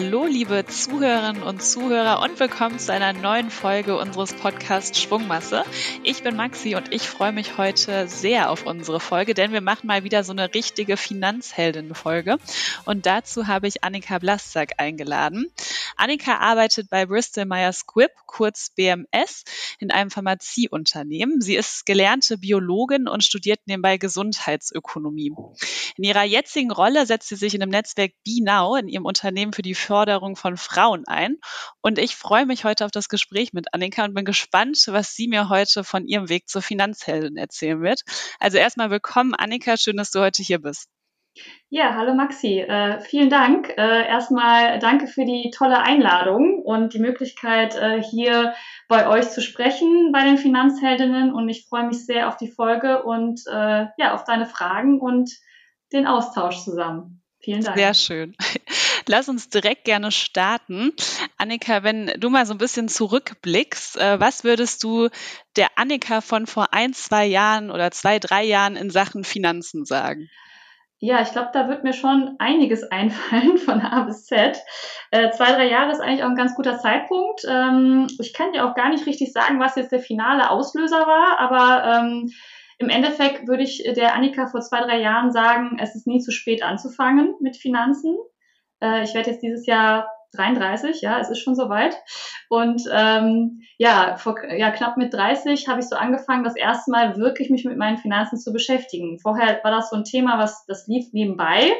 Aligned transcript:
Hallo, 0.00 0.26
liebe 0.26 0.64
Zuhörerinnen 0.64 1.42
und 1.42 1.60
Zuhörer 1.60 2.22
und 2.22 2.38
willkommen 2.38 2.78
zu 2.78 2.92
einer 2.92 3.12
neuen 3.12 3.50
Folge 3.50 3.98
unseres 3.98 4.32
Podcasts 4.32 5.02
Schwungmasse. 5.02 5.64
Ich 6.04 6.22
bin 6.22 6.36
Maxi 6.36 6.76
und 6.76 6.94
ich 6.94 7.08
freue 7.08 7.32
mich 7.32 7.58
heute 7.58 8.06
sehr 8.06 8.48
auf 8.50 8.64
unsere 8.64 9.00
Folge, 9.00 9.34
denn 9.34 9.50
wir 9.50 9.60
machen 9.60 9.88
mal 9.88 10.04
wieder 10.04 10.22
so 10.22 10.30
eine 10.30 10.54
richtige 10.54 10.96
Finanzheldin-Folge. 10.96 12.38
Und 12.84 13.06
dazu 13.06 13.48
habe 13.48 13.66
ich 13.66 13.82
Annika 13.82 14.20
Blasak 14.20 14.74
eingeladen. 14.76 15.50
Annika 15.96 16.36
arbeitet 16.36 16.90
bei 16.90 17.04
Bristol 17.04 17.46
Myers 17.46 17.80
Squibb, 17.80 18.12
kurz 18.26 18.70
BMS, 18.70 19.42
in 19.80 19.90
einem 19.90 20.12
Pharmazieunternehmen. 20.12 21.40
Sie 21.40 21.56
ist 21.56 21.86
gelernte 21.86 22.38
Biologin 22.38 23.08
und 23.08 23.24
studiert 23.24 23.58
nebenbei 23.66 23.96
Gesundheitsökonomie. 23.96 25.32
In 25.96 26.04
ihrer 26.04 26.22
jetzigen 26.22 26.70
Rolle 26.70 27.04
setzt 27.04 27.30
sie 27.30 27.34
sich 27.34 27.54
in 27.54 27.60
dem 27.60 27.70
Netzwerk 27.70 28.12
BeNow 28.24 28.78
in 28.78 28.86
ihrem 28.86 29.04
Unternehmen 29.04 29.52
für 29.52 29.62
die 29.62 29.74
Förderung 29.88 30.36
von 30.36 30.58
Frauen 30.58 31.04
ein. 31.06 31.38
Und 31.80 31.98
ich 31.98 32.14
freue 32.14 32.44
mich 32.44 32.64
heute 32.64 32.84
auf 32.84 32.90
das 32.90 33.08
Gespräch 33.08 33.54
mit 33.54 33.72
Annika 33.72 34.04
und 34.04 34.12
bin 34.12 34.26
gespannt, 34.26 34.76
was 34.88 35.14
sie 35.14 35.28
mir 35.28 35.48
heute 35.48 35.82
von 35.82 36.04
ihrem 36.04 36.28
Weg 36.28 36.46
zur 36.46 36.60
Finanzheldin 36.60 37.38
erzählen 37.38 37.80
wird. 37.80 38.02
Also 38.38 38.58
erstmal 38.58 38.90
willkommen, 38.90 39.34
Annika. 39.34 39.78
Schön, 39.78 39.96
dass 39.96 40.10
du 40.10 40.20
heute 40.20 40.42
hier 40.42 40.60
bist. 40.60 40.90
Ja, 41.70 41.94
hallo 41.94 42.14
Maxi. 42.14 42.60
Äh, 42.60 43.00
vielen 43.00 43.30
Dank. 43.30 43.70
Äh, 43.78 44.06
erstmal 44.08 44.78
danke 44.78 45.06
für 45.06 45.24
die 45.24 45.50
tolle 45.56 45.80
Einladung 45.80 46.60
und 46.62 46.92
die 46.92 46.98
Möglichkeit, 46.98 47.74
äh, 47.76 48.02
hier 48.02 48.52
bei 48.88 49.08
euch 49.08 49.30
zu 49.30 49.40
sprechen 49.40 50.10
bei 50.12 50.24
den 50.24 50.36
Finanzheldinnen. 50.36 51.32
Und 51.32 51.48
ich 51.48 51.66
freue 51.66 51.86
mich 51.86 52.04
sehr 52.04 52.28
auf 52.28 52.36
die 52.36 52.50
Folge 52.50 53.04
und 53.04 53.40
äh, 53.46 53.86
ja, 53.96 54.12
auf 54.12 54.24
deine 54.24 54.44
Fragen 54.44 55.00
und 55.00 55.30
den 55.94 56.06
Austausch 56.06 56.58
zusammen. 56.58 57.22
Vielen 57.40 57.62
Dank. 57.62 57.78
Sehr 57.78 57.94
schön. 57.94 58.36
Lass 59.08 59.28
uns 59.28 59.48
direkt 59.48 59.84
gerne 59.84 60.12
starten. 60.12 60.92
Annika, 61.38 61.82
wenn 61.82 62.12
du 62.18 62.28
mal 62.28 62.44
so 62.44 62.54
ein 62.54 62.58
bisschen 62.58 62.88
zurückblickst, 62.88 63.96
äh, 63.96 64.20
was 64.20 64.44
würdest 64.44 64.84
du 64.84 65.08
der 65.56 65.68
Annika 65.76 66.20
von 66.20 66.46
vor 66.46 66.72
ein, 66.72 66.92
zwei 66.92 67.24
Jahren 67.24 67.70
oder 67.70 67.90
zwei, 67.90 68.18
drei 68.18 68.44
Jahren 68.44 68.76
in 68.76 68.90
Sachen 68.90 69.24
Finanzen 69.24 69.86
sagen? 69.86 70.28
Ja, 71.00 71.22
ich 71.22 71.30
glaube, 71.30 71.50
da 71.52 71.68
wird 71.68 71.84
mir 71.84 71.92
schon 71.92 72.34
einiges 72.38 72.82
einfallen 72.90 73.56
von 73.56 73.80
A 73.80 74.02
bis 74.02 74.26
Z. 74.26 74.58
Äh, 75.10 75.30
zwei, 75.30 75.52
drei 75.52 75.70
Jahre 75.70 75.92
ist 75.92 76.00
eigentlich 76.00 76.24
auch 76.24 76.28
ein 76.28 76.36
ganz 76.36 76.54
guter 76.54 76.78
Zeitpunkt. 76.78 77.42
Ähm, 77.48 78.08
ich 78.20 78.34
kann 78.34 78.52
dir 78.52 78.68
auch 78.68 78.74
gar 78.74 78.90
nicht 78.90 79.06
richtig 79.06 79.32
sagen, 79.32 79.58
was 79.58 79.76
jetzt 79.76 79.92
der 79.92 80.00
finale 80.00 80.50
Auslöser 80.50 81.06
war, 81.06 81.38
aber 81.38 81.98
ähm, 81.98 82.30
im 82.78 82.90
Endeffekt 82.90 83.48
würde 83.48 83.62
ich 83.62 83.82
der 83.96 84.14
Annika 84.14 84.46
vor 84.46 84.60
zwei, 84.60 84.80
drei 84.80 85.00
Jahren 85.00 85.32
sagen, 85.32 85.78
es 85.80 85.94
ist 85.94 86.06
nie 86.06 86.20
zu 86.20 86.30
spät 86.30 86.62
anzufangen 86.62 87.34
mit 87.40 87.56
Finanzen. 87.56 88.16
Äh, 88.80 89.04
ich 89.04 89.14
werde 89.14 89.30
jetzt 89.30 89.42
dieses 89.42 89.66
Jahr 89.66 90.08
33, 90.32 91.00
ja, 91.00 91.18
es 91.20 91.30
ist 91.30 91.40
schon 91.40 91.54
soweit. 91.54 91.96
Und 92.48 92.82
ähm, 92.92 93.62
ja, 93.78 94.16
vor 94.16 94.36
ja, 94.44 94.70
knapp 94.70 94.96
mit 94.96 95.14
30 95.14 95.68
habe 95.68 95.80
ich 95.80 95.88
so 95.88 95.96
angefangen, 95.96 96.44
das 96.44 96.56
erste 96.56 96.90
Mal 96.90 97.16
wirklich 97.16 97.50
mich 97.50 97.64
mit 97.64 97.78
meinen 97.78 97.98
Finanzen 97.98 98.38
zu 98.38 98.52
beschäftigen. 98.52 99.18
Vorher 99.18 99.60
war 99.62 99.70
das 99.70 99.90
so 99.90 99.96
ein 99.96 100.04
Thema, 100.04 100.38
was 100.38 100.66
das 100.66 100.86
lief 100.86 101.12
nebenbei. 101.12 101.72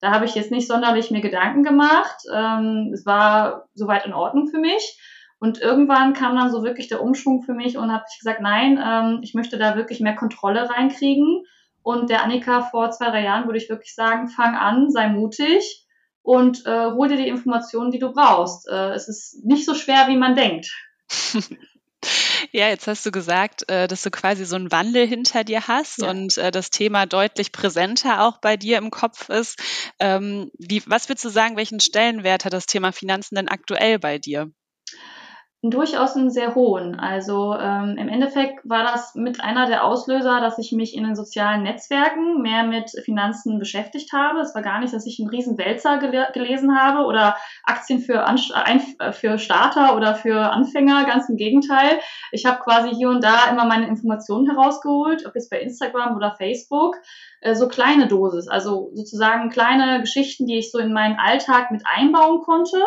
Da 0.00 0.10
habe 0.10 0.26
ich 0.26 0.34
jetzt 0.34 0.50
nicht 0.50 0.68
sonderlich 0.68 1.10
mir 1.10 1.22
Gedanken 1.22 1.62
gemacht. 1.62 2.16
Ähm, 2.32 2.90
es 2.92 3.06
war 3.06 3.68
soweit 3.74 4.04
in 4.04 4.12
Ordnung 4.12 4.48
für 4.48 4.58
mich. 4.58 5.00
Und 5.38 5.60
irgendwann 5.60 6.12
kam 6.12 6.36
dann 6.36 6.50
so 6.50 6.62
wirklich 6.62 6.88
der 6.88 7.02
Umschwung 7.02 7.42
für 7.42 7.54
mich 7.54 7.76
und 7.76 7.92
habe 7.92 8.04
ich 8.10 8.18
gesagt, 8.18 8.40
nein, 8.40 8.78
ähm, 8.82 9.20
ich 9.22 9.34
möchte 9.34 9.58
da 9.58 9.76
wirklich 9.76 10.00
mehr 10.00 10.14
Kontrolle 10.14 10.68
reinkriegen. 10.68 11.44
Und 11.82 12.10
der 12.10 12.22
Annika 12.22 12.62
vor 12.62 12.90
zwei, 12.90 13.10
drei 13.10 13.22
Jahren 13.22 13.46
würde 13.46 13.58
ich 13.58 13.68
wirklich 13.68 13.94
sagen, 13.94 14.28
fang 14.28 14.54
an, 14.54 14.90
sei 14.90 15.08
mutig 15.08 15.83
und 16.24 16.64
äh, 16.64 16.90
hol 16.90 17.08
dir 17.08 17.18
die 17.18 17.28
Informationen, 17.28 17.90
die 17.90 17.98
du 17.98 18.12
brauchst. 18.12 18.66
Äh, 18.66 18.94
es 18.94 19.08
ist 19.08 19.44
nicht 19.44 19.66
so 19.66 19.74
schwer, 19.74 20.08
wie 20.08 20.16
man 20.16 20.34
denkt. 20.34 20.74
Ja, 22.52 22.68
jetzt 22.68 22.86
hast 22.86 23.06
du 23.06 23.10
gesagt, 23.10 23.68
äh, 23.70 23.88
dass 23.88 24.02
du 24.02 24.10
quasi 24.10 24.44
so 24.44 24.56
einen 24.56 24.70
Wandel 24.70 25.06
hinter 25.06 25.42
dir 25.42 25.66
hast 25.66 26.02
ja. 26.02 26.10
und 26.10 26.36
äh, 26.36 26.50
das 26.50 26.68
Thema 26.68 27.06
deutlich 27.06 27.50
präsenter 27.50 28.22
auch 28.22 28.42
bei 28.42 28.58
dir 28.58 28.76
im 28.76 28.90
Kopf 28.90 29.30
ist. 29.30 29.58
Ähm, 29.98 30.50
wie, 30.58 30.82
was 30.86 31.08
würdest 31.08 31.24
du 31.24 31.30
sagen, 31.30 31.56
welchen 31.56 31.80
Stellenwert 31.80 32.44
hat 32.44 32.52
das 32.52 32.66
Thema 32.66 32.92
Finanzen 32.92 33.36
denn 33.36 33.48
aktuell 33.48 33.98
bei 33.98 34.18
dir? 34.18 34.52
Durchaus 35.70 36.16
einen 36.16 36.30
sehr 36.30 36.54
hohen. 36.54 36.98
Also 36.98 37.54
ähm, 37.54 37.96
im 37.98 38.08
Endeffekt 38.08 38.60
war 38.68 38.82
das 38.82 39.14
mit 39.14 39.40
einer 39.40 39.66
der 39.66 39.84
Auslöser, 39.84 40.40
dass 40.40 40.58
ich 40.58 40.72
mich 40.72 40.94
in 40.94 41.04
den 41.04 41.16
sozialen 41.16 41.62
Netzwerken 41.62 42.42
mehr 42.42 42.64
mit 42.64 42.90
Finanzen 43.04 43.58
beschäftigt 43.58 44.12
habe. 44.12 44.40
Es 44.40 44.54
war 44.54 44.62
gar 44.62 44.80
nicht, 44.80 44.92
dass 44.92 45.06
ich 45.06 45.18
einen 45.20 45.30
riesen 45.30 45.56
Wälzer 45.56 45.98
gele 45.98 46.28
gelesen 46.34 46.78
habe 46.78 47.06
oder 47.06 47.36
Aktien 47.62 48.00
für, 48.00 48.24
An 48.24 48.38
für 49.12 49.38
Starter 49.38 49.96
oder 49.96 50.14
für 50.14 50.50
Anfänger. 50.50 51.04
Ganz 51.04 51.28
im 51.28 51.36
Gegenteil. 51.36 51.98
Ich 52.32 52.44
habe 52.46 52.62
quasi 52.62 52.90
hier 52.94 53.08
und 53.08 53.24
da 53.24 53.50
immer 53.50 53.64
meine 53.64 53.88
Informationen 53.88 54.50
herausgeholt, 54.50 55.24
ob 55.26 55.34
jetzt 55.34 55.50
bei 55.50 55.60
Instagram 55.60 56.16
oder 56.16 56.34
Facebook 56.36 56.96
äh, 57.40 57.54
so 57.54 57.68
kleine 57.68 58.08
Dosis, 58.08 58.48
also 58.48 58.90
sozusagen 58.94 59.50
kleine 59.50 60.00
Geschichten, 60.00 60.46
die 60.46 60.58
ich 60.58 60.70
so 60.70 60.78
in 60.78 60.92
meinen 60.92 61.18
Alltag 61.18 61.70
mit 61.70 61.82
einbauen 61.86 62.42
konnte 62.42 62.78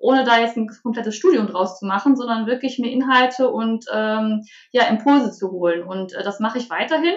ohne 0.00 0.24
da 0.24 0.38
jetzt 0.40 0.56
ein 0.56 0.68
komplettes 0.82 1.14
Studium 1.14 1.46
draus 1.46 1.78
zu 1.78 1.86
machen, 1.86 2.16
sondern 2.16 2.46
wirklich 2.46 2.78
mir 2.78 2.90
Inhalte 2.90 3.50
und 3.50 3.84
ähm, 3.92 4.44
ja, 4.72 4.84
Impulse 4.88 5.30
zu 5.30 5.50
holen. 5.50 5.82
Und 5.82 6.14
äh, 6.14 6.22
das 6.22 6.40
mache 6.40 6.58
ich 6.58 6.70
weiterhin. 6.70 7.14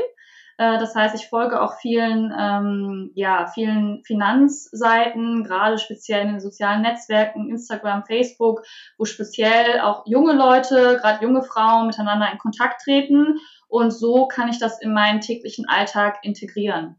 Äh, 0.58 0.78
das 0.80 0.94
heißt, 0.94 1.16
ich 1.16 1.30
folge 1.30 1.62
auch 1.62 1.80
vielen, 1.80 2.34
ähm, 2.38 3.12
ja, 3.16 3.48
vielen 3.48 4.04
Finanzseiten, 4.04 5.44
gerade 5.44 5.78
speziell 5.78 6.22
in 6.22 6.34
den 6.34 6.40
sozialen 6.40 6.82
Netzwerken, 6.82 7.50
Instagram, 7.50 8.04
Facebook, 8.06 8.64
wo 8.98 9.06
speziell 9.06 9.80
auch 9.80 10.04
junge 10.06 10.34
Leute, 10.34 10.98
gerade 11.02 11.24
junge 11.24 11.44
Frauen 11.44 11.88
miteinander 11.88 12.32
in 12.32 12.38
Kontakt 12.38 12.82
treten. 12.84 13.40
Und 13.68 13.92
so 13.92 14.28
kann 14.28 14.50
ich 14.50 14.60
das 14.60 14.80
in 14.82 14.94
meinen 14.94 15.22
täglichen 15.22 15.68
Alltag 15.68 16.20
integrieren. 16.22 16.98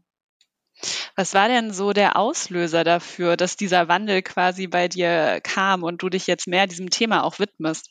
Was 1.15 1.33
war 1.33 1.47
denn 1.47 1.71
so 1.71 1.93
der 1.93 2.17
Auslöser 2.17 2.83
dafür, 2.83 3.37
dass 3.37 3.55
dieser 3.55 3.87
Wandel 3.87 4.21
quasi 4.21 4.67
bei 4.67 4.87
dir 4.87 5.39
kam 5.41 5.83
und 5.83 6.01
du 6.01 6.09
dich 6.09 6.27
jetzt 6.27 6.47
mehr 6.47 6.67
diesem 6.67 6.89
Thema 6.89 7.23
auch 7.23 7.39
widmest? 7.39 7.89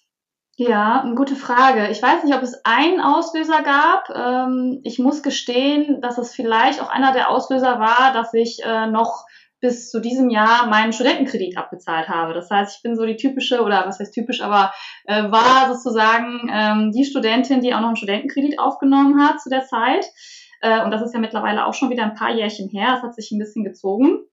Ja, 0.56 1.00
eine 1.00 1.16
gute 1.16 1.34
Frage. 1.34 1.88
Ich 1.88 2.00
weiß 2.00 2.22
nicht, 2.22 2.34
ob 2.34 2.42
es 2.42 2.64
einen 2.64 3.00
Auslöser 3.00 3.62
gab. 3.62 4.08
Ähm, 4.10 4.80
ich 4.84 5.00
muss 5.00 5.22
gestehen, 5.22 6.00
dass 6.00 6.16
es 6.16 6.32
vielleicht 6.32 6.80
auch 6.80 6.90
einer 6.90 7.12
der 7.12 7.30
Auslöser 7.30 7.80
war, 7.80 8.12
dass 8.12 8.32
ich 8.34 8.62
äh, 8.64 8.86
noch 8.86 9.24
bis 9.60 9.90
zu 9.90 9.98
diesem 9.98 10.30
Jahr 10.30 10.66
meinen 10.68 10.92
Studentenkredit 10.92 11.56
abbezahlt 11.56 12.08
habe. 12.08 12.34
Das 12.34 12.50
heißt, 12.50 12.76
ich 12.76 12.82
bin 12.82 12.96
so 12.96 13.04
die 13.06 13.16
typische, 13.16 13.62
oder 13.62 13.84
was 13.86 13.98
heißt 13.98 14.14
typisch, 14.14 14.42
aber 14.42 14.72
äh, 15.06 15.24
war 15.30 15.74
sozusagen 15.74 16.50
ähm, 16.52 16.92
die 16.92 17.04
Studentin, 17.04 17.60
die 17.60 17.74
auch 17.74 17.80
noch 17.80 17.88
einen 17.88 17.96
Studentenkredit 17.96 18.58
aufgenommen 18.60 19.26
hat 19.26 19.40
zu 19.40 19.48
der 19.48 19.64
Zeit. 19.64 20.04
Äh, 20.60 20.82
und 20.82 20.91
das 20.91 21.03
ist 21.03 21.15
ja 21.15 21.20
mittlerweile 21.20 21.66
auch 21.66 21.75
schon 21.75 21.91
wieder 21.91 22.04
ein 22.04 22.15
paar 22.15 22.34
Jährchen 22.34 22.69
her. 22.69 22.94
Es 22.97 23.03
hat 23.03 23.15
sich 23.15 23.31
ein 23.31 23.38
bisschen 23.38 23.65
gezogen. 23.65 24.25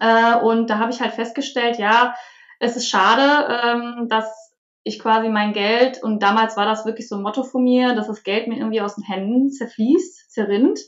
Äh, 0.00 0.36
und 0.36 0.70
da 0.70 0.78
habe 0.78 0.90
ich 0.90 1.00
halt 1.00 1.12
festgestellt, 1.12 1.78
ja, 1.78 2.14
es 2.60 2.76
ist 2.76 2.88
schade, 2.88 3.60
ähm, 3.62 4.08
dass 4.08 4.52
ich 4.82 4.98
quasi 4.98 5.28
mein 5.28 5.52
Geld, 5.52 6.02
und 6.02 6.22
damals 6.22 6.56
war 6.56 6.64
das 6.64 6.86
wirklich 6.86 7.08
so 7.08 7.16
ein 7.16 7.22
Motto 7.22 7.42
von 7.42 7.62
mir, 7.62 7.94
dass 7.94 8.06
das 8.06 8.22
Geld 8.22 8.48
mir 8.48 8.56
irgendwie 8.56 8.80
aus 8.80 8.94
den 8.94 9.04
Händen 9.04 9.50
zerfließt, 9.50 10.32
zerrinnt 10.32 10.80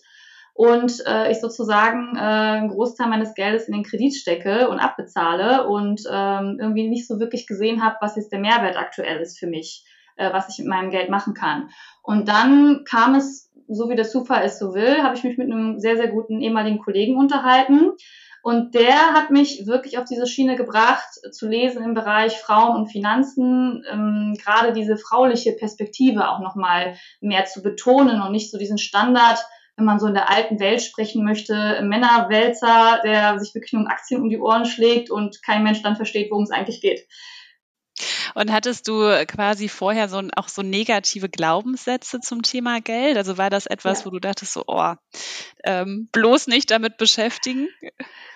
und 0.55 1.05
äh, 1.07 1.31
ich 1.31 1.41
sozusagen 1.41 2.17
äh, 2.17 2.21
einen 2.21 2.69
Großteil 2.69 3.09
meines 3.09 3.35
Geldes 3.35 3.67
in 3.67 3.73
den 3.73 3.85
Kredit 3.85 4.15
stecke 4.15 4.69
und 4.69 4.79
abbezahle 4.79 5.67
und 5.67 6.03
ähm, 6.11 6.59
irgendwie 6.61 6.89
nicht 6.89 7.07
so 7.07 7.19
wirklich 7.19 7.47
gesehen 7.47 7.83
habe, 7.83 7.97
was 8.01 8.17
jetzt 8.17 8.33
der 8.33 8.41
Mehrwert 8.41 8.77
aktuell 8.77 9.21
ist 9.21 9.39
für 9.39 9.47
mich, 9.47 9.85
äh, 10.17 10.33
was 10.33 10.49
ich 10.49 10.59
mit 10.59 10.69
meinem 10.69 10.91
Geld 10.91 11.09
machen 11.09 11.35
kann. 11.35 11.71
Und 12.03 12.29
dann 12.29 12.85
kam 12.85 13.15
es 13.15 13.50
so 13.71 13.89
wie 13.89 13.97
der 13.97 14.09
Zufall 14.09 14.45
es 14.45 14.59
so 14.59 14.75
will, 14.75 15.03
habe 15.03 15.17
ich 15.17 15.25
mich 15.25 15.39
mit 15.39 15.51
einem 15.51 15.79
sehr, 15.79 15.97
sehr 15.97 16.09
guten 16.09 16.41
ehemaligen 16.41 16.79
Kollegen 16.79 17.17
unterhalten. 17.17 17.93
Und 18.43 18.75
der 18.75 19.13
hat 19.13 19.31
mich 19.31 19.67
wirklich 19.67 19.99
auf 19.99 20.07
diese 20.07 20.27
Schiene 20.27 20.57
gebracht, 20.57 21.09
zu 21.31 21.47
lesen 21.47 21.85
im 21.85 21.93
Bereich 21.95 22.39
Frauen 22.39 22.75
und 22.75 22.89
Finanzen, 22.89 23.85
ähm, 23.91 24.35
gerade 24.43 24.73
diese 24.73 24.97
frauliche 24.97 25.53
Perspektive 25.53 26.31
auch 26.31 26.41
nochmal 26.41 26.97
mehr 27.21 27.45
zu 27.45 27.63
betonen 27.63 28.23
und 28.23 28.33
nicht 28.33 28.51
so 28.51 28.57
diesen 28.57 28.79
Standard, 28.79 29.39
wenn 29.77 29.85
man 29.85 30.01
so 30.01 30.07
in 30.07 30.15
der 30.15 30.31
alten 30.31 30.59
Welt 30.59 30.83
sprechen 30.83 31.25
möchte, 31.25 31.81
Männerwälzer, 31.83 33.01
der 33.05 33.39
sich 33.39 33.55
wirklich 33.55 33.75
nur 33.75 33.91
Aktien 33.91 34.23
um 34.23 34.31
die 34.31 34.39
Ohren 34.39 34.65
schlägt 34.65 35.11
und 35.11 35.43
kein 35.43 35.63
Mensch 35.63 35.83
dann 35.83 35.97
versteht, 35.97 36.31
worum 36.31 36.45
es 36.45 36.51
eigentlich 36.51 36.81
geht. 36.81 37.07
Und 38.35 38.53
hattest 38.53 38.89
du 38.89 39.03
quasi 39.27 39.69
vorher 39.69 40.09
so 40.09 40.23
auch 40.37 40.49
so 40.49 40.63
negative 40.63 41.29
Glaubenssätze 41.29 42.21
zum 42.21 42.43
Thema 42.43 42.81
Geld? 42.81 43.17
Also 43.17 43.39
war 43.39 43.51
das 43.51 43.67
etwas, 43.67 44.01
ja. 44.01 44.07
wo 44.07 44.11
du 44.11 44.19
dachtest 44.19 44.53
so, 44.53 44.65
oh, 44.67 44.95
ähm, 45.65 46.09
bloß 46.13 46.47
nicht 46.47 46.71
damit 46.71 46.97
beschäftigen? 46.97 47.69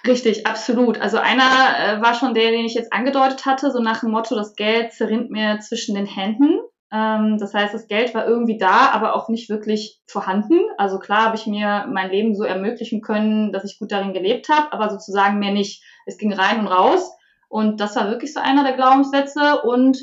Richtig, 0.07 0.47
absolut. 0.47 1.01
Also 1.01 1.19
einer 1.19 1.43
äh, 1.79 2.03
war 2.03 2.15
schon 2.15 2.35
der, 2.35 2.51
den 2.51 2.67
ich 2.67 2.75
jetzt 2.75 2.93
angedeutet 2.93 3.47
hatte, 3.47 3.71
so 3.71 3.81
nach 3.81 4.01
dem 4.01 4.11
Motto, 4.11 4.35
das 4.35 4.55
Geld 4.55 4.93
zerrinnt 4.93 5.31
mir 5.31 5.61
zwischen 5.61 5.95
den 5.95 6.07
Händen. 6.07 6.61
Ähm, 6.93 7.39
das 7.39 7.55
heißt, 7.55 7.75
das 7.75 7.89
Geld 7.89 8.15
war 8.15 8.27
irgendwie 8.27 8.57
da, 8.57 8.91
aber 8.91 9.15
auch 9.15 9.29
nicht 9.29 9.49
wirklich 9.49 10.01
vorhanden. 10.07 10.61
Also 10.79 10.99
klar 10.99 11.25
habe 11.25 11.37
ich 11.37 11.47
mir 11.47 11.87
mein 11.91 12.11
Leben 12.11 12.35
so 12.35 12.45
ermöglichen 12.45 13.01
können, 13.01 13.53
dass 13.53 13.65
ich 13.65 13.79
gut 13.79 13.91
darin 13.91 14.13
gelebt 14.13 14.49
habe, 14.49 14.73
aber 14.73 14.91
sozusagen 14.91 15.41
mehr 15.41 15.53
nicht. 15.53 15.83
Es 16.07 16.19
ging 16.19 16.33
rein 16.33 16.61
und 16.61 16.69
raus. 16.69 17.11
Und 17.55 17.81
das 17.81 17.95
war 17.95 18.11
wirklich 18.11 18.35
so 18.35 18.41
einer 18.41 18.65
der 18.65 18.73
Glaubenssätze 18.73 19.63
und 19.63 19.97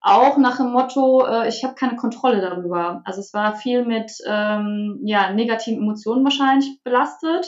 auch 0.00 0.38
nach 0.38 0.56
dem 0.56 0.72
Motto, 0.72 1.26
äh, 1.26 1.48
ich 1.48 1.62
habe 1.62 1.74
keine 1.74 1.96
Kontrolle 1.96 2.40
darüber. 2.40 3.02
Also 3.04 3.20
es 3.20 3.34
war 3.34 3.56
viel 3.56 3.84
mit 3.84 4.10
ähm, 4.26 5.00
ja, 5.04 5.30
negativen 5.30 5.82
Emotionen 5.82 6.24
wahrscheinlich 6.24 6.82
belastet, 6.82 7.46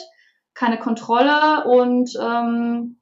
keine 0.53 0.77
Kontrolle 0.77 1.63
und 1.65 2.11
ähm, 2.21 2.99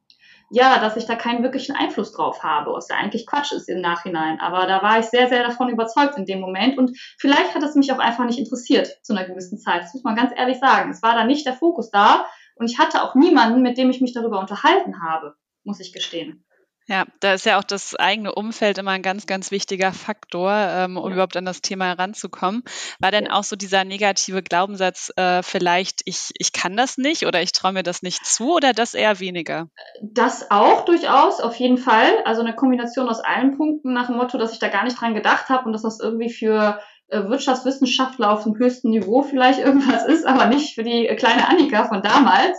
ja, 0.48 0.78
dass 0.78 0.96
ich 0.96 1.04
da 1.04 1.14
keinen 1.14 1.42
wirklichen 1.42 1.76
Einfluss 1.76 2.12
drauf 2.12 2.42
habe, 2.42 2.72
was 2.72 2.88
ja 2.88 2.96
eigentlich 2.96 3.26
Quatsch 3.26 3.52
ist 3.52 3.68
im 3.68 3.82
Nachhinein. 3.82 4.40
Aber 4.40 4.66
da 4.66 4.82
war 4.82 4.98
ich 4.98 5.04
sehr, 5.04 5.28
sehr 5.28 5.42
davon 5.42 5.68
überzeugt 5.68 6.16
in 6.16 6.24
dem 6.24 6.40
Moment 6.40 6.78
und 6.78 6.98
vielleicht 7.18 7.54
hat 7.54 7.62
es 7.64 7.74
mich 7.74 7.92
auch 7.92 7.98
einfach 7.98 8.24
nicht 8.24 8.38
interessiert 8.38 8.88
zu 9.02 9.12
einer 9.12 9.26
gewissen 9.26 9.58
Zeit. 9.58 9.82
Das 9.82 9.92
muss 9.92 10.04
man 10.04 10.16
ganz 10.16 10.32
ehrlich 10.34 10.58
sagen. 10.58 10.90
Es 10.90 11.02
war 11.02 11.12
da 11.12 11.24
nicht 11.24 11.44
der 11.44 11.52
Fokus 11.52 11.90
da 11.90 12.24
und 12.54 12.70
ich 12.70 12.78
hatte 12.78 13.02
auch 13.02 13.14
niemanden, 13.14 13.60
mit 13.60 13.76
dem 13.76 13.90
ich 13.90 14.00
mich 14.00 14.14
darüber 14.14 14.40
unterhalten 14.40 15.02
habe, 15.02 15.36
muss 15.66 15.80
ich 15.80 15.92
gestehen. 15.92 16.46
Ja, 16.88 17.04
da 17.18 17.34
ist 17.34 17.44
ja 17.44 17.58
auch 17.58 17.64
das 17.64 17.96
eigene 17.96 18.32
Umfeld 18.32 18.78
immer 18.78 18.92
ein 18.92 19.02
ganz, 19.02 19.26
ganz 19.26 19.50
wichtiger 19.50 19.92
Faktor, 19.92 20.52
ähm, 20.52 20.96
um 20.96 21.08
ja. 21.08 21.14
überhaupt 21.14 21.36
an 21.36 21.44
das 21.44 21.60
Thema 21.60 21.86
heranzukommen. 21.86 22.62
War 23.00 23.10
denn 23.10 23.24
ja. 23.24 23.32
auch 23.32 23.42
so 23.42 23.56
dieser 23.56 23.82
negative 23.82 24.40
Glaubenssatz 24.40 25.12
äh, 25.16 25.42
vielleicht, 25.42 26.02
ich, 26.04 26.30
ich 26.38 26.52
kann 26.52 26.76
das 26.76 26.96
nicht 26.96 27.26
oder 27.26 27.42
ich 27.42 27.50
traue 27.50 27.72
mir 27.72 27.82
das 27.82 28.02
nicht 28.02 28.24
zu 28.24 28.54
oder 28.54 28.72
das 28.72 28.94
eher 28.94 29.18
weniger? 29.18 29.68
Das 30.00 30.52
auch 30.52 30.84
durchaus, 30.84 31.40
auf 31.40 31.56
jeden 31.56 31.78
Fall. 31.78 32.22
Also 32.24 32.42
eine 32.42 32.54
Kombination 32.54 33.08
aus 33.08 33.18
allen 33.18 33.56
Punkten 33.56 33.92
nach 33.92 34.06
dem 34.06 34.16
Motto, 34.16 34.38
dass 34.38 34.52
ich 34.52 34.60
da 34.60 34.68
gar 34.68 34.84
nicht 34.84 35.00
dran 35.00 35.14
gedacht 35.14 35.48
habe 35.48 35.64
und 35.64 35.72
dass 35.72 35.82
das 35.82 35.98
irgendwie 35.98 36.30
für 36.30 36.78
äh, 37.08 37.24
Wirtschaftswissenschaftler 37.24 38.30
auf 38.30 38.44
dem 38.44 38.56
höchsten 38.58 38.90
Niveau 38.90 39.22
vielleicht 39.22 39.58
irgendwas 39.64 40.06
ist, 40.06 40.24
aber 40.24 40.46
nicht 40.46 40.76
für 40.76 40.84
die 40.84 41.06
kleine 41.16 41.48
Annika 41.48 41.88
von 41.88 42.00
damals. 42.02 42.56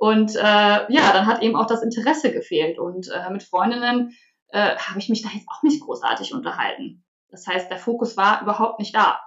Und 0.00 0.34
äh, 0.34 0.40
ja, 0.40 1.12
dann 1.12 1.26
hat 1.26 1.42
eben 1.42 1.56
auch 1.56 1.66
das 1.66 1.82
Interesse 1.82 2.32
gefehlt. 2.32 2.78
Und 2.78 3.08
äh, 3.08 3.28
mit 3.30 3.42
Freundinnen 3.42 4.16
äh, 4.48 4.74
habe 4.76 4.98
ich 4.98 5.10
mich 5.10 5.20
da 5.20 5.28
jetzt 5.28 5.46
auch 5.46 5.62
nicht 5.62 5.82
großartig 5.82 6.32
unterhalten. 6.32 7.04
Das 7.28 7.46
heißt, 7.46 7.70
der 7.70 7.76
Fokus 7.76 8.16
war 8.16 8.40
überhaupt 8.40 8.78
nicht 8.78 8.94
da. 8.94 9.20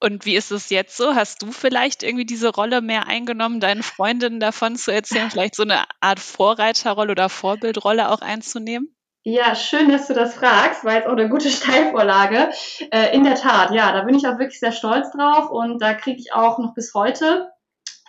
Und 0.00 0.24
wie 0.24 0.36
ist 0.36 0.50
es 0.52 0.70
jetzt 0.70 0.96
so? 0.96 1.14
Hast 1.14 1.42
du 1.42 1.52
vielleicht 1.52 2.02
irgendwie 2.02 2.24
diese 2.24 2.48
Rolle 2.48 2.80
mehr 2.80 3.08
eingenommen, 3.08 3.60
deinen 3.60 3.82
Freundinnen 3.82 4.40
davon 4.40 4.76
zu 4.76 4.90
erzählen, 4.90 5.30
vielleicht 5.30 5.54
so 5.54 5.64
eine 5.64 5.84
Art 6.00 6.18
Vorreiterrolle 6.18 7.12
oder 7.12 7.28
Vorbildrolle 7.28 8.10
auch 8.10 8.22
einzunehmen? 8.22 8.96
Ja, 9.22 9.54
schön, 9.54 9.90
dass 9.90 10.06
du 10.06 10.14
das 10.14 10.34
fragst, 10.34 10.86
weil 10.86 11.02
es 11.02 11.06
auch 11.06 11.12
eine 11.12 11.28
gute 11.28 11.50
Steilvorlage. 11.50 12.48
Äh, 12.90 13.14
in 13.14 13.22
der 13.22 13.34
Tat, 13.34 13.70
ja, 13.72 13.92
da 13.92 14.04
bin 14.04 14.14
ich 14.14 14.26
auch 14.26 14.38
wirklich 14.38 14.60
sehr 14.60 14.72
stolz 14.72 15.10
drauf 15.12 15.50
und 15.50 15.78
da 15.82 15.92
kriege 15.92 16.18
ich 16.18 16.32
auch 16.32 16.58
noch 16.58 16.72
bis 16.72 16.94
heute 16.94 17.50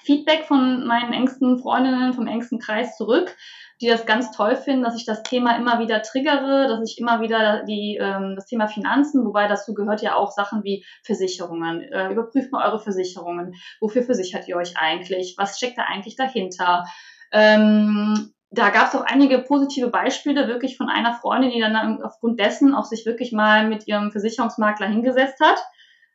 Feedback 0.05 0.45
von 0.45 0.85
meinen 0.85 1.13
engsten 1.13 1.57
Freundinnen, 1.57 2.13
vom 2.13 2.27
engsten 2.27 2.59
Kreis 2.59 2.95
zurück, 2.95 3.35
die 3.81 3.87
das 3.87 4.05
ganz 4.05 4.31
toll 4.31 4.55
finden, 4.55 4.83
dass 4.83 4.95
ich 4.95 5.05
das 5.05 5.23
Thema 5.23 5.57
immer 5.57 5.79
wieder 5.79 6.01
triggere, 6.01 6.67
dass 6.67 6.89
ich 6.89 6.97
immer 6.99 7.21
wieder 7.21 7.63
die, 7.63 7.97
ähm, 7.99 8.33
das 8.35 8.45
Thema 8.45 8.67
Finanzen, 8.67 9.25
wobei 9.25 9.47
dazu 9.47 9.73
gehört 9.73 10.01
ja 10.01 10.15
auch 10.15 10.31
Sachen 10.31 10.63
wie 10.63 10.85
Versicherungen. 11.03 11.81
Äh, 11.81 12.11
überprüft 12.11 12.51
mal 12.51 12.65
eure 12.65 12.79
Versicherungen. 12.79 13.55
Wofür 13.81 14.03
versichert 14.03 14.47
ihr 14.47 14.55
euch 14.55 14.77
eigentlich? 14.77 15.35
Was 15.37 15.57
steckt 15.57 15.77
da 15.77 15.83
eigentlich 15.83 16.15
dahinter? 16.15 16.85
Ähm, 17.31 18.31
da 18.51 18.69
gab 18.69 18.87
es 18.87 18.95
auch 18.95 19.03
einige 19.03 19.39
positive 19.39 19.89
Beispiele 19.89 20.47
wirklich 20.47 20.77
von 20.77 20.87
einer 20.87 21.13
Freundin, 21.13 21.51
die 21.51 21.59
dann 21.59 22.01
aufgrund 22.01 22.39
dessen 22.39 22.73
auch 22.73 22.85
sich 22.85 23.05
wirklich 23.05 23.33
mal 23.33 23.67
mit 23.67 23.87
ihrem 23.87 24.11
Versicherungsmakler 24.11 24.87
hingesetzt 24.87 25.41
hat 25.41 25.57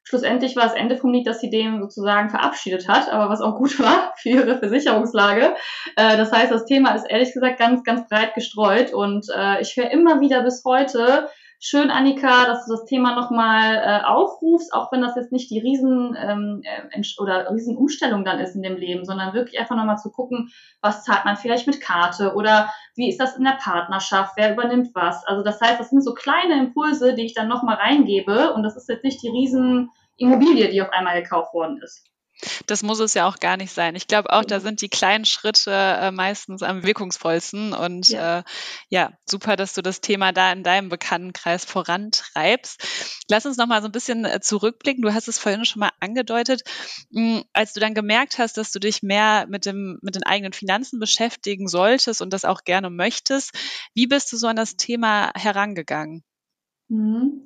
Schlussendlich 0.03 0.57
war 0.57 0.65
das 0.65 0.75
Ende 0.75 0.97
vom 0.97 1.13
Lied, 1.13 1.27
dass 1.27 1.41
sie 1.41 1.51
den 1.51 1.81
sozusagen 1.81 2.31
verabschiedet 2.31 2.89
hat, 2.89 3.11
aber 3.11 3.29
was 3.29 3.41
auch 3.41 3.57
gut 3.57 3.79
war 3.81 4.13
für 4.17 4.31
ihre 4.31 4.59
Versicherungslage. 4.59 5.55
Äh, 5.97 6.17
das 6.17 6.33
heißt, 6.33 6.51
das 6.51 6.65
Thema 6.65 6.95
ist 6.95 7.05
ehrlich 7.09 7.33
gesagt 7.33 7.59
ganz, 7.59 7.85
ganz 7.85 8.09
breit 8.09 8.35
gestreut 8.35 8.93
und 8.93 9.27
äh, 9.35 9.61
ich 9.61 9.77
höre 9.77 9.91
immer 9.91 10.21
wieder 10.21 10.43
bis 10.43 10.63
heute 10.65 11.29
Schön, 11.63 11.91
Annika, 11.91 12.47
dass 12.47 12.65
du 12.65 12.73
das 12.73 12.87
Thema 12.87 13.15
nochmal 13.15 13.75
äh, 13.77 14.03
aufrufst, 14.07 14.73
auch 14.73 14.91
wenn 14.93 15.03
das 15.03 15.15
jetzt 15.15 15.31
nicht 15.31 15.51
die 15.51 15.59
Riesen- 15.59 16.17
ähm, 16.19 16.63
äh, 16.65 17.03
oder 17.19 17.51
Riesenumstellung 17.51 18.25
dann 18.25 18.41
ist 18.41 18.55
in 18.57 18.63
dem 18.63 18.79
Leben, 18.79 19.05
sondern 19.05 19.35
wirklich 19.35 19.61
einfach 19.61 19.77
nochmal 19.77 19.99
zu 19.99 20.11
gucken, 20.11 20.51
was 20.81 21.05
zahlt 21.05 21.27
man 21.27 21.37
vielleicht 21.37 21.67
mit 21.67 21.83
Karte 21.83 22.33
oder 22.35 22.73
wie 22.97 23.11
ist 23.11 23.21
das 23.21 23.37
in 23.37 23.45
der 23.45 23.59
Partnerschaft, 23.61 24.33
wer 24.39 24.55
übernimmt 24.55 24.95
was. 24.95 25.23
Also 25.27 25.45
das 25.45 25.61
heißt, 25.61 25.79
das 25.79 25.91
sind 25.91 26.03
so 26.03 26.15
kleine 26.15 26.59
Impulse, 26.59 27.15
die 27.15 27.27
ich 27.27 27.35
dann 27.35 27.49
nochmal 27.49 27.77
reingebe 27.77 28.55
und 28.55 28.63
das 28.63 28.75
ist 28.77 28.89
jetzt 28.89 29.05
nicht 29.05 29.23
die 29.23 29.29
Riesenimmobilie, 29.29 30.71
die 30.71 30.81
auf 30.81 30.91
einmal 30.95 31.23
gekauft 31.23 31.53
worden 31.53 31.79
ist. 31.83 32.07
Das 32.67 32.83
muss 32.83 33.01
es 33.01 33.15
ja 33.15 33.29
auch 33.29 33.39
gar 33.39 33.57
nicht 33.57 33.73
sein. 33.73 33.95
Ich 33.97 34.07
glaube 34.07 34.33
auch, 34.33 34.45
da 34.45 34.59
mhm. 34.59 34.63
sind 34.63 34.83
die 34.83 34.89
kleinen 34.89 35.25
Schritte 35.25 35.73
äh, 35.73 36.11
meistens 36.11 36.63
am 36.63 36.83
wirkungsvollsten. 36.83 37.73
Und 37.73 38.09
ja. 38.09 38.39
Äh, 38.39 38.43
ja, 38.89 39.13
super, 39.25 39.57
dass 39.57 39.75
du 39.75 39.83
das 39.83 40.01
Thema 40.01 40.33
da 40.33 40.53
in 40.53 40.63
deinem 40.63 40.89
Bekanntenkreis 40.89 41.65
vorantreibst. 41.65 42.83
Lass 43.29 43.47
uns 43.47 43.57
noch 43.57 43.67
mal 43.67 43.83
so 43.83 43.89
ein 43.89 43.93
bisschen 43.93 44.25
äh, 44.25 44.41
zurückblicken. 44.41 45.03
Du 45.03 45.15
hast 45.15 45.29
es 45.29 45.39
vorhin 45.39 45.65
schon 45.65 45.81
mal 45.81 45.91
angedeutet, 46.01 46.63
mh, 47.11 47.39
hm, 47.39 47.45
als 47.53 47.73
du 47.73 47.81
dann 47.81 47.95
gemerkt 47.95 48.39
hast, 48.39 48.57
dass 48.57 48.73
du 48.73 48.79
dich 48.79 49.03
mehr 49.03 49.47
mit 49.49 49.67
dem 49.67 49.99
mit 50.03 50.15
den 50.15 50.25
eigenen 50.25 50.53
Finanzen 50.53 50.99
beschäftigen 50.99 51.69
solltest 51.69 52.23
und 52.23 52.33
das 52.33 52.45
auch 52.45 52.65
gerne 52.65 52.91
möchtest. 52.91 53.53
Wie 53.95 54.07
bist 54.07 54.33
du 54.33 54.37
so 54.37 54.47
an 54.47 54.57
das 54.57 54.77
Thema 54.77 55.31
herangegangen? 55.35 56.25
Mhm. 56.91 57.45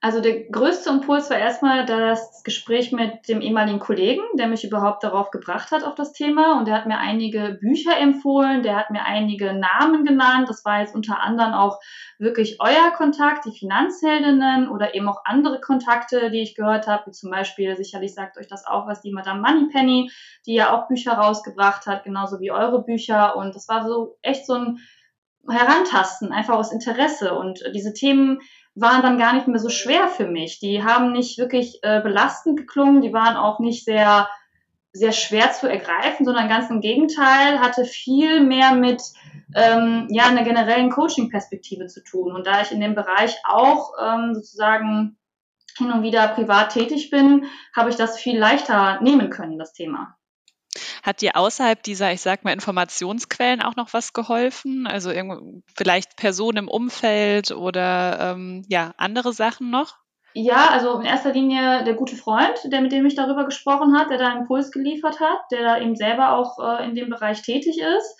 Also 0.00 0.20
der 0.20 0.44
größte 0.44 0.90
Impuls 0.90 1.28
war 1.28 1.38
erstmal 1.38 1.84
das 1.84 2.42
Gespräch 2.44 2.92
mit 2.92 3.28
dem 3.28 3.40
ehemaligen 3.40 3.80
Kollegen, 3.80 4.22
der 4.34 4.46
mich 4.46 4.64
überhaupt 4.64 5.02
darauf 5.02 5.30
gebracht 5.32 5.72
hat, 5.72 5.82
auf 5.82 5.96
das 5.96 6.12
Thema. 6.12 6.56
Und 6.56 6.68
der 6.68 6.76
hat 6.76 6.86
mir 6.86 6.98
einige 6.98 7.58
Bücher 7.60 7.98
empfohlen, 7.98 8.62
der 8.62 8.76
hat 8.76 8.90
mir 8.90 9.04
einige 9.04 9.52
Namen 9.52 10.04
genannt. 10.04 10.48
Das 10.48 10.64
war 10.64 10.80
jetzt 10.80 10.94
unter 10.94 11.20
anderem 11.20 11.52
auch 11.52 11.80
wirklich 12.18 12.60
euer 12.60 12.92
Kontakt, 12.96 13.44
die 13.44 13.58
Finanzheldinnen 13.58 14.68
oder 14.68 14.94
eben 14.94 15.08
auch 15.08 15.22
andere 15.24 15.60
Kontakte, 15.60 16.30
die 16.30 16.42
ich 16.42 16.54
gehört 16.54 16.86
habe, 16.86 17.06
wie 17.06 17.12
zum 17.12 17.30
Beispiel, 17.30 17.76
sicherlich 17.76 18.14
sagt 18.14 18.38
euch 18.38 18.46
das 18.46 18.66
auch, 18.66 18.86
was 18.86 19.02
die 19.02 19.12
Madame 19.12 19.40
Moneypenny, 19.40 20.12
die 20.46 20.54
ja 20.54 20.74
auch 20.74 20.86
Bücher 20.86 21.12
rausgebracht 21.12 21.86
hat, 21.86 22.04
genauso 22.04 22.38
wie 22.40 22.52
eure 22.52 22.84
Bücher. 22.84 23.36
Und 23.36 23.54
das 23.54 23.68
war 23.68 23.84
so 23.84 24.16
echt 24.22 24.46
so 24.46 24.54
ein 24.54 24.78
Herantasten, 25.48 26.32
einfach 26.32 26.54
aus 26.54 26.72
Interesse. 26.72 27.34
Und 27.34 27.62
diese 27.74 27.92
Themen 27.92 28.40
waren 28.80 29.02
dann 29.02 29.18
gar 29.18 29.34
nicht 29.34 29.48
mehr 29.48 29.58
so 29.58 29.68
schwer 29.68 30.08
für 30.08 30.26
mich. 30.26 30.60
Die 30.60 30.82
haben 30.82 31.12
nicht 31.12 31.38
wirklich 31.38 31.80
äh, 31.82 32.00
belastend 32.00 32.58
geklungen, 32.58 33.00
die 33.00 33.12
waren 33.12 33.36
auch 33.36 33.58
nicht 33.58 33.84
sehr, 33.84 34.28
sehr 34.92 35.12
schwer 35.12 35.52
zu 35.52 35.68
ergreifen, 35.68 36.24
sondern 36.24 36.48
ganz 36.48 36.70
im 36.70 36.80
Gegenteil, 36.80 37.60
hatte 37.60 37.84
viel 37.84 38.40
mehr 38.40 38.74
mit 38.74 39.02
ähm, 39.54 40.06
ja, 40.10 40.26
einer 40.26 40.44
generellen 40.44 40.90
Coaching-Perspektive 40.90 41.86
zu 41.86 42.02
tun. 42.04 42.32
Und 42.32 42.46
da 42.46 42.62
ich 42.62 42.72
in 42.72 42.80
dem 42.80 42.94
Bereich 42.94 43.36
auch 43.44 43.92
ähm, 44.02 44.34
sozusagen 44.34 45.16
hin 45.76 45.92
und 45.92 46.02
wieder 46.02 46.28
privat 46.28 46.72
tätig 46.72 47.10
bin, 47.10 47.46
habe 47.74 47.90
ich 47.90 47.96
das 47.96 48.18
viel 48.18 48.38
leichter 48.38 49.00
nehmen 49.00 49.30
können, 49.30 49.58
das 49.58 49.72
Thema. 49.72 50.17
Hat 51.02 51.20
dir 51.20 51.36
außerhalb 51.36 51.82
dieser, 51.82 52.12
ich 52.12 52.20
sag 52.20 52.44
mal, 52.44 52.52
Informationsquellen 52.52 53.62
auch 53.62 53.76
noch 53.76 53.92
was 53.92 54.12
geholfen? 54.12 54.86
Also 54.86 55.10
vielleicht 55.76 56.16
Personen 56.16 56.58
im 56.58 56.68
Umfeld 56.68 57.50
oder 57.50 58.32
ähm, 58.32 58.64
ja, 58.68 58.92
andere 58.96 59.32
Sachen 59.32 59.70
noch? 59.70 59.96
Ja, 60.34 60.68
also 60.70 61.00
in 61.00 61.06
erster 61.06 61.32
Linie 61.32 61.84
der 61.84 61.94
gute 61.94 62.14
Freund, 62.14 62.58
der 62.64 62.80
mit 62.80 62.92
dem 62.92 63.06
ich 63.06 63.14
darüber 63.14 63.44
gesprochen 63.44 63.98
hat, 63.98 64.10
der 64.10 64.18
da 64.18 64.28
einen 64.28 64.42
Impuls 64.42 64.70
geliefert 64.70 65.20
hat, 65.20 65.40
der 65.50 65.62
da 65.62 65.80
eben 65.80 65.96
selber 65.96 66.32
auch 66.32 66.58
äh, 66.58 66.84
in 66.84 66.94
dem 66.94 67.10
Bereich 67.10 67.42
tätig 67.42 67.78
ist. 67.78 68.16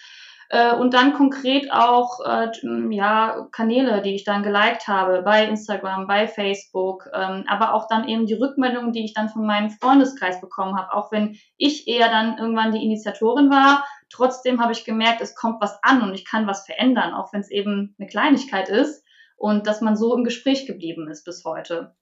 Äh, 0.51 0.75
und 0.75 0.95
dann 0.95 1.13
konkret 1.13 1.71
auch 1.71 2.21
äh, 2.25 2.51
ja, 2.91 3.47
Kanäle, 3.53 4.01
die 4.01 4.15
ich 4.15 4.25
dann 4.25 4.43
geliked 4.43 4.89
habe 4.89 5.23
bei 5.23 5.45
Instagram, 5.45 6.07
bei 6.07 6.27
Facebook, 6.27 7.09
ähm, 7.13 7.45
aber 7.47 7.75
auch 7.75 7.87
dann 7.87 8.09
eben 8.09 8.25
die 8.25 8.35
Rückmeldungen, 8.35 8.93
die 8.93 9.05
ich 9.05 9.13
dann 9.13 9.29
von 9.29 9.47
meinem 9.47 9.71
Freundeskreis 9.71 10.41
bekommen 10.41 10.77
habe, 10.77 10.95
auch 10.95 11.13
wenn 11.13 11.37
ich 11.59 11.87
eher 11.87 12.09
dann 12.09 12.39
irgendwann 12.39 12.73
die 12.73 12.83
Initiatorin 12.83 13.51
war. 13.51 13.85
Trotzdem 14.11 14.63
habe 14.63 14.73
ich 14.73 14.85
gemerkt, 14.87 15.21
es 15.21 15.35
kommt 15.35 15.61
was 15.61 15.79
an 15.83 16.03
und 16.03 16.15
ich 16.15 16.25
kann 16.25 16.47
was 16.47 16.65
verändern, 16.65 17.13
auch 17.13 17.33
wenn 17.35 17.43
es 17.43 17.51
eben 17.51 17.95
eine 17.99 18.09
Kleinigkeit 18.09 18.71
ist 18.71 19.05
und 19.37 19.67
dass 19.67 19.83
man 19.83 19.97
so 19.97 20.17
im 20.17 20.25
Gespräch 20.25 20.67
geblieben 20.67 21.09
ist 21.11 21.25
bis 21.25 21.45
heute. 21.45 21.95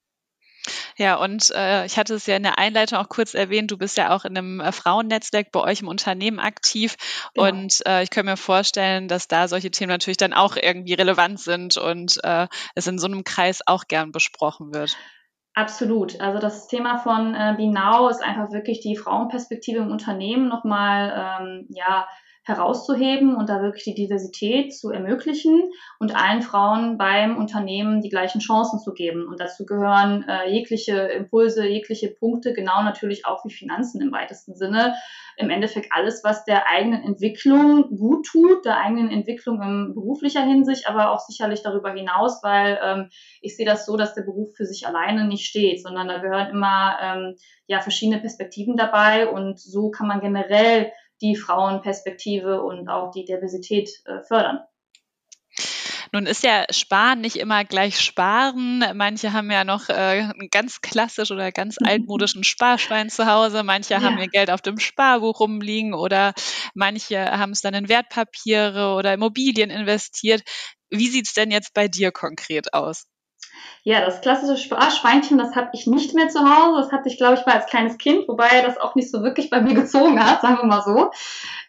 Ja, 0.98 1.16
und 1.16 1.50
äh, 1.54 1.84
ich 1.84 1.98
hatte 1.98 2.14
es 2.14 2.26
ja 2.26 2.36
in 2.36 2.42
der 2.42 2.58
Einleitung 2.58 2.98
auch 2.98 3.08
kurz 3.08 3.34
erwähnt, 3.34 3.70
du 3.70 3.76
bist 3.76 3.98
ja 3.98 4.14
auch 4.14 4.24
in 4.24 4.36
einem 4.36 4.60
äh, 4.60 4.72
Frauennetzwerk 4.72 5.52
bei 5.52 5.60
euch 5.60 5.82
im 5.82 5.88
Unternehmen 5.88 6.38
aktiv. 6.38 6.96
Genau. 7.34 7.48
Und 7.48 7.82
äh, 7.86 8.02
ich 8.02 8.10
kann 8.10 8.24
mir 8.24 8.38
vorstellen, 8.38 9.06
dass 9.06 9.28
da 9.28 9.46
solche 9.46 9.70
Themen 9.70 9.90
natürlich 9.90 10.16
dann 10.16 10.32
auch 10.32 10.56
irgendwie 10.56 10.94
relevant 10.94 11.38
sind 11.38 11.76
und 11.76 12.18
äh, 12.24 12.48
es 12.74 12.86
in 12.86 12.98
so 12.98 13.06
einem 13.06 13.24
Kreis 13.24 13.60
auch 13.66 13.84
gern 13.88 14.10
besprochen 14.10 14.72
wird. 14.72 14.96
Absolut. 15.52 16.20
Also 16.20 16.38
das 16.38 16.66
Thema 16.68 16.98
von 16.98 17.34
äh, 17.34 17.54
Binau 17.56 18.08
ist 18.08 18.22
einfach 18.22 18.52
wirklich 18.52 18.80
die 18.80 18.96
Frauenperspektive 18.96 19.80
im 19.80 19.90
Unternehmen 19.90 20.48
nochmal 20.48 21.40
ähm, 21.40 21.66
ja, 21.70 22.06
herauszuheben 22.46 23.34
und 23.34 23.48
da 23.48 23.60
wirklich 23.60 23.82
die 23.82 23.94
Diversität 23.94 24.72
zu 24.72 24.90
ermöglichen 24.90 25.68
und 25.98 26.14
allen 26.14 26.42
Frauen 26.42 26.96
beim 26.96 27.36
Unternehmen 27.36 28.02
die 28.02 28.08
gleichen 28.08 28.40
Chancen 28.40 28.78
zu 28.78 28.92
geben. 28.94 29.26
Und 29.26 29.40
dazu 29.40 29.66
gehören 29.66 30.24
äh, 30.28 30.48
jegliche 30.48 30.94
Impulse, 30.94 31.66
jegliche 31.66 32.08
Punkte, 32.08 32.52
genau 32.52 32.84
natürlich 32.84 33.26
auch 33.26 33.44
wie 33.44 33.52
Finanzen 33.52 34.00
im 34.00 34.12
weitesten 34.12 34.54
Sinne. 34.54 34.94
Im 35.36 35.50
Endeffekt 35.50 35.88
alles, 35.90 36.22
was 36.22 36.44
der 36.44 36.70
eigenen 36.70 37.02
Entwicklung 37.02 37.96
gut 37.96 38.26
tut, 38.26 38.64
der 38.64 38.78
eigenen 38.78 39.10
Entwicklung 39.10 39.60
in 39.60 39.94
beruflicher 39.94 40.42
Hinsicht, 40.42 40.88
aber 40.88 41.10
auch 41.10 41.20
sicherlich 41.20 41.62
darüber 41.62 41.90
hinaus, 41.92 42.44
weil 42.44 42.78
ähm, 42.82 43.08
ich 43.42 43.56
sehe 43.56 43.66
das 43.66 43.86
so, 43.86 43.96
dass 43.96 44.14
der 44.14 44.22
Beruf 44.22 44.54
für 44.56 44.64
sich 44.64 44.86
alleine 44.86 45.26
nicht 45.26 45.46
steht, 45.46 45.82
sondern 45.82 46.06
da 46.06 46.18
gehören 46.18 46.50
immer 46.50 46.96
ähm, 47.02 47.34
ja 47.66 47.80
verschiedene 47.80 48.20
Perspektiven 48.20 48.76
dabei 48.76 49.28
und 49.28 49.58
so 49.58 49.90
kann 49.90 50.06
man 50.06 50.20
generell 50.20 50.92
die 51.20 51.36
Frauenperspektive 51.36 52.62
und 52.62 52.88
auch 52.88 53.10
die 53.10 53.24
Diversität 53.24 53.90
äh, 54.04 54.22
fördern. 54.22 54.60
Nun 56.12 56.26
ist 56.26 56.44
ja 56.44 56.64
Sparen 56.70 57.20
nicht 57.20 57.36
immer 57.36 57.64
gleich 57.64 58.00
Sparen. 58.00 58.84
Manche 58.94 59.32
haben 59.32 59.50
ja 59.50 59.64
noch 59.64 59.88
äh, 59.88 59.92
einen 59.92 60.48
ganz 60.50 60.80
klassisch 60.80 61.30
oder 61.30 61.52
ganz 61.52 61.76
altmodischen 61.84 62.44
Sparschwein 62.44 63.10
zu 63.10 63.26
Hause. 63.26 63.62
Manche 63.62 63.94
ja. 63.94 64.02
haben 64.02 64.18
ihr 64.18 64.28
Geld 64.28 64.50
auf 64.50 64.62
dem 64.62 64.78
Sparbuch 64.78 65.40
rumliegen 65.40 65.94
oder 65.94 66.32
manche 66.74 67.18
haben 67.18 67.52
es 67.52 67.60
dann 67.60 67.74
in 67.74 67.88
Wertpapiere 67.88 68.94
oder 68.94 69.14
Immobilien 69.14 69.70
investiert. 69.70 70.42
Wie 70.90 71.08
sieht 71.08 71.26
es 71.26 71.34
denn 71.34 71.50
jetzt 71.50 71.74
bei 71.74 71.88
dir 71.88 72.12
konkret 72.12 72.72
aus? 72.72 73.06
Ja, 73.88 74.04
das 74.04 74.20
klassische 74.20 74.60
Sparschweinchen, 74.60 75.38
das 75.38 75.54
habe 75.54 75.70
ich 75.72 75.86
nicht 75.86 76.12
mehr 76.12 76.28
zu 76.28 76.40
Hause. 76.40 76.80
Das 76.80 76.90
hatte 76.90 77.08
ich, 77.08 77.18
glaube 77.18 77.34
ich, 77.34 77.46
mal 77.46 77.54
als 77.54 77.66
kleines 77.66 77.98
Kind, 77.98 78.26
wobei 78.26 78.60
das 78.62 78.78
auch 78.78 78.96
nicht 78.96 79.08
so 79.08 79.22
wirklich 79.22 79.48
bei 79.48 79.60
mir 79.60 79.74
gezogen 79.80 80.18
hat, 80.24 80.40
sagen 80.40 80.58
wir 80.58 80.66
mal 80.66 80.82
so. 80.82 81.12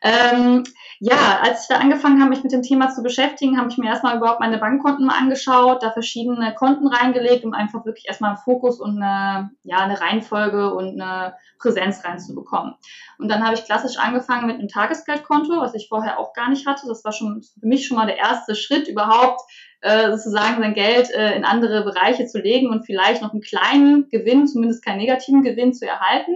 Ähm, 0.02 0.64
ja, 1.00 1.42
als 1.44 1.62
ich 1.62 1.68
da 1.68 1.76
angefangen 1.76 2.20
habe, 2.20 2.32
mich 2.32 2.42
mit 2.42 2.52
dem 2.52 2.64
Thema 2.64 2.90
zu 2.90 3.04
beschäftigen, 3.04 3.60
habe 3.60 3.70
ich 3.70 3.78
mir 3.78 3.88
erstmal 3.88 4.18
überhaupt 4.18 4.40
meine 4.40 4.58
Bankkonten 4.58 5.06
mal 5.06 5.20
angeschaut, 5.20 5.84
da 5.84 5.92
verschiedene 5.92 6.56
Konten 6.56 6.88
reingelegt, 6.88 7.46
um 7.46 7.54
einfach 7.54 7.86
wirklich 7.86 8.08
erstmal 8.08 8.32
einen 8.32 8.40
Fokus 8.40 8.80
und 8.80 9.00
eine, 9.00 9.52
ja, 9.64 9.78
eine 9.78 10.02
Reihenfolge 10.02 10.74
und 10.74 11.00
eine 11.00 11.36
Präsenz 11.60 12.04
reinzubekommen. 12.04 12.74
Und 13.20 13.30
dann 13.30 13.44
habe 13.44 13.54
ich 13.54 13.66
klassisch 13.66 14.00
angefangen 14.00 14.48
mit 14.48 14.58
einem 14.58 14.70
Tagesgeldkonto, 14.70 15.62
was 15.62 15.76
ich 15.76 15.88
vorher 15.88 16.18
auch 16.18 16.34
gar 16.34 16.50
nicht 16.50 16.66
hatte. 16.66 16.88
Das 16.88 17.06
war 17.06 17.12
schon 17.12 17.44
für 17.60 17.68
mich 17.68 17.86
schon 17.86 17.98
mal 17.98 18.08
der 18.08 18.18
erste 18.18 18.56
Schritt 18.56 18.88
überhaupt, 18.88 19.42
äh, 19.82 20.12
sozusagen 20.12 20.62
sein 20.62 20.74
Geld 20.74 21.10
äh, 21.12 21.36
in 21.36 21.46
andere 21.46 21.84
Bereiche 21.84 22.26
zu 22.26 22.40
legen 22.40 22.70
und 22.70 22.86
vielleicht 22.86 23.22
noch 23.22 23.32
einen 23.32 23.42
kleinen 23.42 24.10
Gewinn, 24.10 24.48
zumindest 24.48 24.84
keinen 24.84 24.98
negativen 24.98 25.44
Gewinn 25.44 25.74
zu 25.74 25.88
erhalten. 25.88 26.36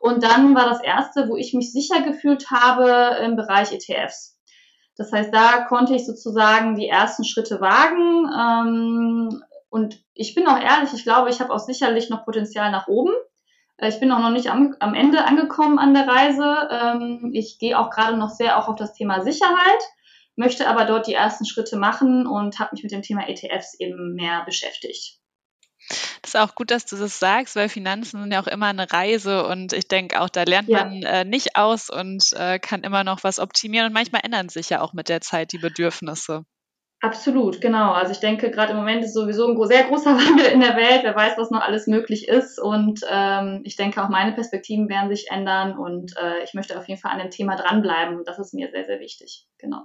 Und 0.00 0.24
dann 0.24 0.54
war 0.54 0.68
das 0.68 0.82
erste, 0.82 1.28
wo 1.28 1.36
ich 1.36 1.54
mich 1.54 1.72
sicher 1.72 2.02
gefühlt 2.02 2.50
habe 2.50 3.18
im 3.24 3.36
Bereich 3.36 3.72
ETFs. 3.72 4.36
Das 4.96 5.12
heißt, 5.12 5.32
da 5.32 5.64
konnte 5.68 5.94
ich 5.94 6.04
sozusagen 6.04 6.74
die 6.74 6.88
ersten 6.88 7.24
Schritte 7.24 7.60
wagen. 7.60 8.28
Ähm, 8.36 9.42
und 9.70 10.02
ich 10.12 10.34
bin 10.34 10.46
auch 10.46 10.60
ehrlich, 10.60 10.92
ich 10.92 11.04
glaube, 11.04 11.30
ich 11.30 11.40
habe 11.40 11.52
auch 11.52 11.60
sicherlich 11.60 12.10
noch 12.10 12.24
Potenzial 12.24 12.70
nach 12.70 12.88
oben. 12.88 13.12
Äh, 13.78 13.88
ich 13.88 14.00
bin 14.00 14.12
auch 14.12 14.18
noch 14.18 14.30
nicht 14.30 14.50
am, 14.50 14.76
am 14.80 14.94
Ende 14.94 15.24
angekommen 15.24 15.78
an 15.78 15.94
der 15.94 16.06
Reise. 16.06 16.68
Ähm, 16.70 17.30
ich 17.32 17.58
gehe 17.58 17.78
auch 17.78 17.90
gerade 17.90 18.16
noch 18.16 18.30
sehr 18.30 18.58
auch 18.58 18.68
auf 18.68 18.76
das 18.76 18.92
Thema 18.92 19.22
Sicherheit, 19.22 19.82
möchte 20.36 20.66
aber 20.68 20.84
dort 20.84 21.06
die 21.06 21.14
ersten 21.14 21.44
Schritte 21.44 21.76
machen 21.76 22.26
und 22.26 22.58
habe 22.58 22.70
mich 22.72 22.82
mit 22.82 22.92
dem 22.92 23.02
Thema 23.02 23.28
ETFs 23.28 23.78
eben 23.78 24.14
mehr 24.14 24.44
beschäftigt. 24.44 25.18
Das 26.22 26.34
ist 26.34 26.36
auch 26.36 26.54
gut, 26.54 26.70
dass 26.70 26.86
du 26.86 26.96
das 26.96 27.18
sagst, 27.18 27.56
weil 27.56 27.68
Finanzen 27.68 28.20
sind 28.20 28.32
ja 28.32 28.40
auch 28.40 28.46
immer 28.46 28.66
eine 28.66 28.90
Reise 28.90 29.46
und 29.46 29.72
ich 29.72 29.88
denke 29.88 30.20
auch, 30.20 30.28
da 30.28 30.44
lernt 30.44 30.68
ja. 30.68 30.84
man 30.84 31.02
äh, 31.02 31.24
nicht 31.24 31.56
aus 31.56 31.90
und 31.90 32.32
äh, 32.34 32.58
kann 32.58 32.84
immer 32.84 33.04
noch 33.04 33.24
was 33.24 33.40
optimieren 33.40 33.88
und 33.88 33.92
manchmal 33.92 34.22
ändern 34.24 34.48
sich 34.48 34.70
ja 34.70 34.80
auch 34.80 34.92
mit 34.92 35.08
der 35.08 35.20
Zeit 35.20 35.52
die 35.52 35.58
Bedürfnisse. 35.58 36.44
Absolut, 37.02 37.60
genau. 37.60 37.90
Also 37.90 38.12
ich 38.12 38.20
denke, 38.20 38.52
gerade 38.52 38.70
im 38.70 38.78
Moment 38.78 39.04
ist 39.04 39.14
sowieso 39.14 39.48
ein 39.48 39.66
sehr 39.66 39.82
großer 39.82 40.10
Wandel 40.16 40.46
in 40.46 40.60
der 40.60 40.76
Welt. 40.76 41.00
Wer 41.02 41.16
weiß, 41.16 41.36
was 41.36 41.50
noch 41.50 41.60
alles 41.60 41.88
möglich 41.88 42.28
ist. 42.28 42.60
Und 42.60 43.00
ähm, 43.10 43.62
ich 43.64 43.74
denke, 43.74 44.04
auch 44.04 44.08
meine 44.08 44.32
Perspektiven 44.32 44.88
werden 44.88 45.10
sich 45.10 45.28
ändern. 45.28 45.76
Und 45.76 46.16
äh, 46.16 46.44
ich 46.44 46.54
möchte 46.54 46.78
auf 46.78 46.86
jeden 46.86 47.00
Fall 47.00 47.10
an 47.10 47.18
dem 47.18 47.30
Thema 47.30 47.56
dranbleiben. 47.56 48.22
Das 48.24 48.38
ist 48.38 48.54
mir 48.54 48.70
sehr, 48.70 48.84
sehr 48.84 49.00
wichtig. 49.00 49.48
Genau. 49.58 49.80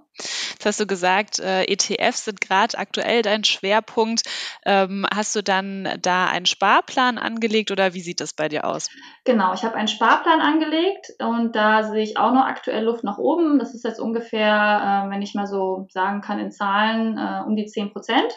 Jetzt 0.57 0.65
hast 0.65 0.79
du 0.79 0.87
gesagt, 0.87 1.37
äh, 1.37 1.65
ETFs 1.65 2.25
sind 2.25 2.41
gerade 2.41 2.79
aktuell 2.79 3.21
dein 3.21 3.43
Schwerpunkt. 3.43 4.23
Ähm, 4.65 5.05
hast 5.13 5.35
du 5.35 5.43
dann 5.43 5.99
da 6.01 6.25
einen 6.25 6.47
Sparplan 6.47 7.19
angelegt 7.19 7.69
oder 7.69 7.93
wie 7.93 7.99
sieht 7.99 8.21
das 8.21 8.33
bei 8.33 8.49
dir 8.49 8.65
aus? 8.65 8.89
Genau, 9.23 9.53
ich 9.53 9.63
habe 9.63 9.75
einen 9.75 9.87
Sparplan 9.87 10.41
angelegt 10.41 11.11
und 11.19 11.55
da 11.55 11.83
sehe 11.83 12.01
ich 12.01 12.17
auch 12.17 12.33
noch 12.33 12.45
aktuell 12.45 12.85
Luft 12.85 13.03
nach 13.03 13.19
oben. 13.19 13.59
Das 13.59 13.75
ist 13.75 13.83
jetzt 13.83 13.99
ungefähr, 13.99 15.05
äh, 15.05 15.11
wenn 15.11 15.21
ich 15.21 15.35
mal 15.35 15.45
so 15.45 15.85
sagen 15.91 16.21
kann, 16.21 16.39
in 16.39 16.51
Zahlen 16.51 17.19
äh, 17.19 17.43
um 17.45 17.55
die 17.55 17.67
10 17.67 17.93
Prozent. 17.93 18.33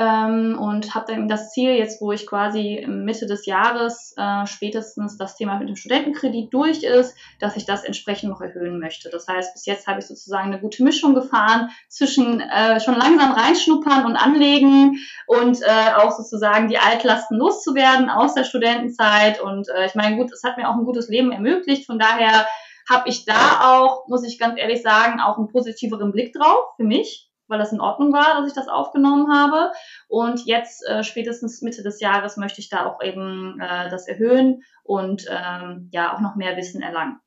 Ähm, 0.00 0.58
und 0.58 0.94
habe 0.94 1.12
dann 1.12 1.28
das 1.28 1.50
Ziel, 1.50 1.72
jetzt 1.72 2.00
wo 2.00 2.10
ich 2.10 2.26
quasi 2.26 2.86
Mitte 2.88 3.26
des 3.26 3.44
Jahres 3.44 4.14
äh, 4.16 4.46
spätestens 4.46 5.18
das 5.18 5.36
Thema 5.36 5.58
mit 5.58 5.68
dem 5.68 5.76
Studentenkredit 5.76 6.54
durch 6.54 6.82
ist, 6.84 7.14
dass 7.38 7.54
ich 7.56 7.66
das 7.66 7.84
entsprechend 7.84 8.30
noch 8.30 8.40
erhöhen 8.40 8.80
möchte. 8.80 9.10
Das 9.10 9.28
heißt, 9.28 9.52
bis 9.52 9.66
jetzt 9.66 9.86
habe 9.86 10.00
ich 10.00 10.06
sozusagen 10.06 10.46
eine 10.46 10.60
gute 10.60 10.82
Mischung 10.84 11.14
gefahren 11.14 11.68
zwischen 11.90 12.40
äh, 12.40 12.80
schon 12.80 12.94
langsam 12.94 13.32
reinschnuppern 13.32 14.06
und 14.06 14.16
anlegen 14.16 14.96
und 15.26 15.60
äh, 15.60 15.92
auch 15.94 16.12
sozusagen 16.12 16.68
die 16.68 16.78
Altlasten 16.78 17.36
loszuwerden 17.36 18.08
aus 18.08 18.32
der 18.32 18.44
Studentenzeit. 18.44 19.38
Und 19.42 19.68
äh, 19.68 19.84
ich 19.84 19.94
meine, 19.94 20.16
gut, 20.16 20.32
es 20.32 20.42
hat 20.44 20.56
mir 20.56 20.70
auch 20.70 20.76
ein 20.76 20.86
gutes 20.86 21.10
Leben 21.10 21.30
ermöglicht. 21.30 21.84
Von 21.84 21.98
daher 21.98 22.46
habe 22.88 23.06
ich 23.10 23.26
da 23.26 23.74
auch, 23.74 24.08
muss 24.08 24.24
ich 24.24 24.38
ganz 24.38 24.58
ehrlich 24.58 24.80
sagen, 24.80 25.20
auch 25.20 25.36
einen 25.36 25.48
positiveren 25.48 26.10
Blick 26.10 26.32
drauf 26.32 26.74
für 26.76 26.84
mich 26.84 27.29
weil 27.50 27.58
das 27.58 27.72
in 27.72 27.80
Ordnung 27.80 28.12
war, 28.12 28.40
dass 28.40 28.48
ich 28.48 28.54
das 28.54 28.68
aufgenommen 28.68 29.32
habe. 29.32 29.72
Und 30.08 30.46
jetzt 30.46 30.86
äh, 30.86 31.04
spätestens 31.04 31.60
Mitte 31.62 31.82
des 31.82 32.00
Jahres 32.00 32.36
möchte 32.36 32.60
ich 32.60 32.68
da 32.68 32.86
auch 32.86 33.02
eben 33.02 33.60
äh, 33.60 33.90
das 33.90 34.08
erhöhen 34.08 34.62
und 34.84 35.26
ähm, 35.28 35.88
ja 35.92 36.14
auch 36.14 36.20
noch 36.20 36.36
mehr 36.36 36.56
Wissen 36.56 36.80
erlangen. 36.80 37.20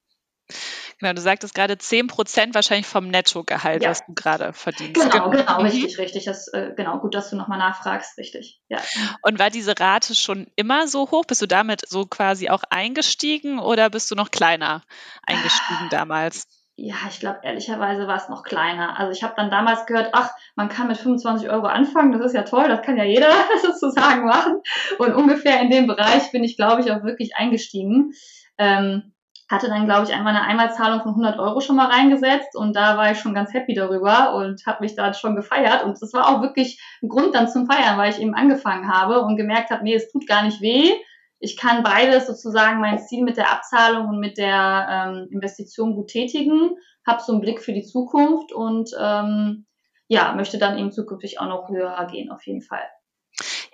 Genau, 1.00 1.14
du 1.14 1.22
sagtest 1.22 1.54
gerade 1.54 1.78
10 1.78 2.08
Prozent 2.08 2.56
wahrscheinlich 2.56 2.88
vom 2.88 3.10
Nettogehalt, 3.10 3.84
ja. 3.84 3.90
was 3.90 4.06
du 4.06 4.14
gerade 4.14 4.54
verdienst. 4.54 4.94
Genau, 4.94 5.30
genau, 5.32 5.60
mhm. 5.60 5.66
richtig, 5.66 5.98
richtig. 5.98 6.24
Das, 6.24 6.48
äh, 6.48 6.72
genau, 6.78 7.00
gut, 7.00 7.14
dass 7.14 7.30
du 7.30 7.36
nochmal 7.36 7.58
nachfragst, 7.58 8.18
richtig. 8.18 8.62
Ja. 8.70 8.78
Und 9.22 9.38
war 9.38 9.50
diese 9.50 9.78
Rate 9.78 10.16
schon 10.16 10.48
immer 10.56 10.88
so 10.88 11.12
hoch? 11.12 11.26
Bist 11.26 11.42
du 11.42 11.46
damit 11.46 11.88
so 11.90 12.06
quasi 12.06 12.50
auch 12.50 12.64
eingestiegen 12.70 13.60
oder 13.60 13.90
bist 13.90 14.12
du 14.12 14.16
noch 14.16 14.32
kleiner 14.32 14.84
eingestiegen 15.24 15.90
damals? 15.90 16.48
Ja, 16.76 16.96
ich 17.08 17.20
glaube, 17.20 17.40
ehrlicherweise 17.44 18.08
war 18.08 18.18
es 18.18 18.30
noch 18.30 18.44
kleiner. 18.44 18.98
Also 18.98 19.12
ich 19.12 19.24
habe 19.24 19.34
dann 19.38 19.52
damals 19.52 19.86
gehört, 19.86 20.10
ach, 20.14 20.32
man 20.56 20.70
kann 20.70 20.88
mit 20.88 20.98
25 20.98 21.50
Euro 21.50 21.68
anfangen, 21.68 22.12
das 22.12 22.26
ist 22.26 22.34
ja 22.34 22.42
toll, 22.42 22.68
das 22.68 22.82
kann 22.82 22.98
ja 22.98 23.04
jeder 23.04 23.30
sozusagen 23.62 24.26
machen. 24.26 24.60
Und 24.98 25.14
ungefähr 25.14 25.62
in 25.62 25.70
dem 25.70 25.86
Bereich 25.86 26.32
bin 26.32 26.44
ich, 26.44 26.58
glaube 26.58 26.82
ich, 26.82 26.92
auch 26.92 27.04
wirklich 27.04 27.36
eingestiegen. 27.36 28.14
Ähm, 28.58 29.14
hatte 29.50 29.68
dann, 29.68 29.86
glaube 29.86 30.08
ich, 30.08 30.14
einmal 30.16 30.36
eine 30.36 30.46
Einmalzahlung 30.46 31.02
von 31.02 31.12
100 31.12 31.38
Euro 31.38 31.60
schon 31.60 31.76
mal 31.76 31.92
reingesetzt 31.92 32.56
und 32.56 32.76
da 32.76 32.98
war 32.98 33.12
ich 33.12 33.20
schon 33.20 33.36
ganz 33.36 33.54
happy 33.54 33.76
darüber 33.76 34.34
und 34.34 34.66
habe 34.66 34.84
mich 34.84 34.96
da 34.96 35.14
schon 35.14 35.36
gefeiert. 35.36 35.84
Und 35.84 36.02
das 36.02 36.12
war 36.14 36.28
auch 36.28 36.42
wirklich 36.42 36.82
ein 37.04 37.10
Grund 37.10 37.36
dann 37.36 37.50
zum 37.50 37.68
Feiern, 37.68 37.98
weil 37.98 38.12
ich 38.12 38.20
eben 38.20 38.34
angefangen 38.34 38.92
habe 38.92 39.22
und 39.22 39.38
gemerkt 39.38 39.70
habe, 39.70 39.84
nee, 39.84 39.94
es 39.94 40.12
tut 40.12 40.26
gar 40.28 40.44
nicht 40.44 40.62
weh 40.62 40.94
ich 41.44 41.58
kann 41.58 41.84
beides 41.84 42.26
sozusagen 42.26 42.80
mein 42.80 43.00
Ziel 43.00 43.22
mit 43.22 43.36
der 43.36 43.52
Abzahlung 43.52 44.08
und 44.08 44.20
mit 44.20 44.38
der 44.38 44.88
ähm, 44.90 45.28
Investition 45.30 45.94
gut 45.94 46.08
tätigen, 46.08 46.78
habe 47.06 47.22
so 47.22 47.34
einen 47.34 47.42
Blick 47.42 47.62
für 47.62 47.74
die 47.74 47.84
Zukunft 47.84 48.54
und 48.54 48.90
ähm, 48.98 49.66
ja, 50.08 50.34
möchte 50.36 50.58
dann 50.58 50.78
eben 50.78 50.94
zukünftig 50.94 51.42
auch 51.42 51.48
noch 51.48 51.68
höher 51.68 52.08
gehen, 52.10 52.32
auf 52.32 52.46
jeden 52.46 52.62
Fall. 52.62 52.86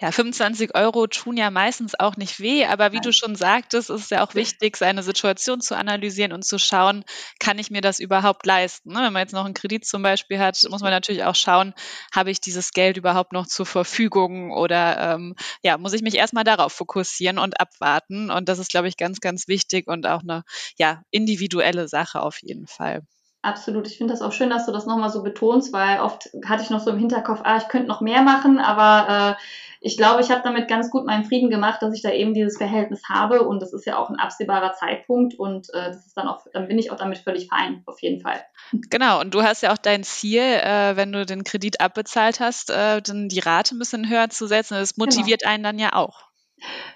Ja, 0.01 0.13
25 0.13 0.75
Euro 0.75 1.08
tun 1.08 1.36
ja 1.36 1.51
meistens 1.51 2.00
auch 2.00 2.15
nicht 2.15 2.39
weh, 2.39 2.63
aber 2.63 2.94
wie 2.94 2.98
Nein. 2.98 3.03
du 3.03 3.12
schon 3.12 3.36
sagtest, 3.36 3.89
ist 3.89 4.03
es 4.03 4.10
ja 4.10 4.25
auch 4.25 4.34
wichtig, 4.34 4.77
seine 4.77 5.03
Situation 5.03 5.60
zu 5.60 5.75
analysieren 5.75 6.32
und 6.32 6.46
zu 6.46 6.58
schauen, 6.58 7.03
kann 7.38 7.60
ich 7.60 7.70
mir 7.70 7.82
das 7.82 8.00
überhaupt 8.00 8.46
leisten? 8.46 8.94
Ne? 8.94 9.01
Wenn 9.01 9.12
man 9.12 9.24
jetzt 9.24 9.34
noch 9.34 9.44
einen 9.44 9.53
Kredit 9.53 9.86
zum 9.86 10.01
Beispiel 10.01 10.39
hat, 10.39 10.58
muss 10.70 10.82
man 10.82 10.91
natürlich 10.91 11.25
auch 11.25 11.36
schauen, 11.36 11.74
habe 12.13 12.32
ich 12.32 12.39
dieses 12.39 12.72
Geld 12.72 12.96
überhaupt 12.96 13.34
noch 13.34 13.46
zur 13.46 13.65
Verfügung 13.65 14.53
oder 14.53 15.15
ähm, 15.15 15.36
ja, 15.63 15.77
muss 15.77 15.91
ich 15.91 16.01
mich 16.01 16.15
erstmal 16.15 16.46
darauf 16.46 16.72
fokussieren 16.72 17.38
und 17.38 17.60
abwarten. 17.60 18.32
Und 18.32 18.48
das 18.48 18.60
ist, 18.60 18.70
glaube 18.70 18.88
ich, 18.88 18.96
ganz, 18.96 19.20
ganz 19.20 19.50
wichtig 19.50 19.88
und 19.88 20.08
auch 20.08 20.22
eine 20.22 20.44
ja, 20.77 21.01
individuelle 21.12 21.89
Sache 21.89 22.22
auf 22.22 22.38
jeden 22.41 22.68
Fall. 22.68 23.01
Absolut. 23.41 23.88
Ich 23.88 23.98
finde 23.98 24.13
das 24.13 24.22
auch 24.22 24.34
schön, 24.34 24.50
dass 24.50 24.65
du 24.65 24.74
das 24.74 24.86
nochmal 24.86 25.10
so 25.10 25.24
betonst, 25.24 25.72
weil 25.72 26.01
oft 26.01 26.29
hatte 26.46 26.63
ich 26.63 26.70
noch 26.70 26.82
so 26.82 26.91
im 26.91 27.00
Hinterkopf, 27.00 27.39
ah, 27.44 27.58
ich 27.58 27.70
könnte 27.70 27.88
noch 27.88 28.01
mehr 28.01 28.22
machen, 28.22 28.60
aber 28.60 29.38
äh, 29.38 29.44
ich 29.81 29.98
glaube, 29.98 30.21
ich 30.21 30.29
habe 30.29 30.41
damit 30.43 30.67
ganz 30.67 30.91
gut 30.91 31.05
meinen 31.05 31.24
Frieden 31.24 31.50
gemacht, 31.50 31.81
dass 31.81 31.93
ich 31.93 32.01
da 32.01 32.12
eben 32.12 32.33
dieses 32.33 32.57
Verhältnis 32.57 33.03
habe 33.07 33.48
und 33.48 33.62
das 33.62 33.71
ist 33.71 33.86
ja 33.86 33.98
auch 33.98 34.09
ein 34.09 34.19
absehbarer 34.19 34.74
Zeitpunkt 34.74 35.36
und 35.36 35.69
äh, 35.74 35.88
das 35.88 36.05
ist 36.05 36.17
dann 36.17 36.27
auch, 36.27 36.45
dann 36.53 36.67
bin 36.67 36.77
ich 36.77 36.91
auch 36.91 36.98
damit 36.98 37.19
völlig 37.19 37.48
fein, 37.48 37.83
auf 37.86 38.01
jeden 38.01 38.21
Fall. 38.21 38.43
Genau, 38.71 39.21
und 39.21 39.33
du 39.33 39.41
hast 39.41 39.63
ja 39.63 39.71
auch 39.71 39.77
dein 39.77 40.03
Ziel, 40.03 40.41
äh, 40.41 40.95
wenn 40.95 41.12
du 41.12 41.25
den 41.25 41.43
Kredit 41.43 41.79
abbezahlt 41.79 42.39
hast, 42.39 42.69
äh, 42.69 43.01
dann 43.01 43.29
die 43.29 43.39
Rate 43.39 43.75
ein 43.75 43.79
bisschen 43.79 44.09
höher 44.09 44.29
zu 44.29 44.48
setzen. 44.48 44.75
Das 44.75 44.98
motiviert 44.98 45.41
genau. 45.41 45.53
einen 45.53 45.63
dann 45.63 45.79
ja 45.79 45.93
auch. 45.93 46.28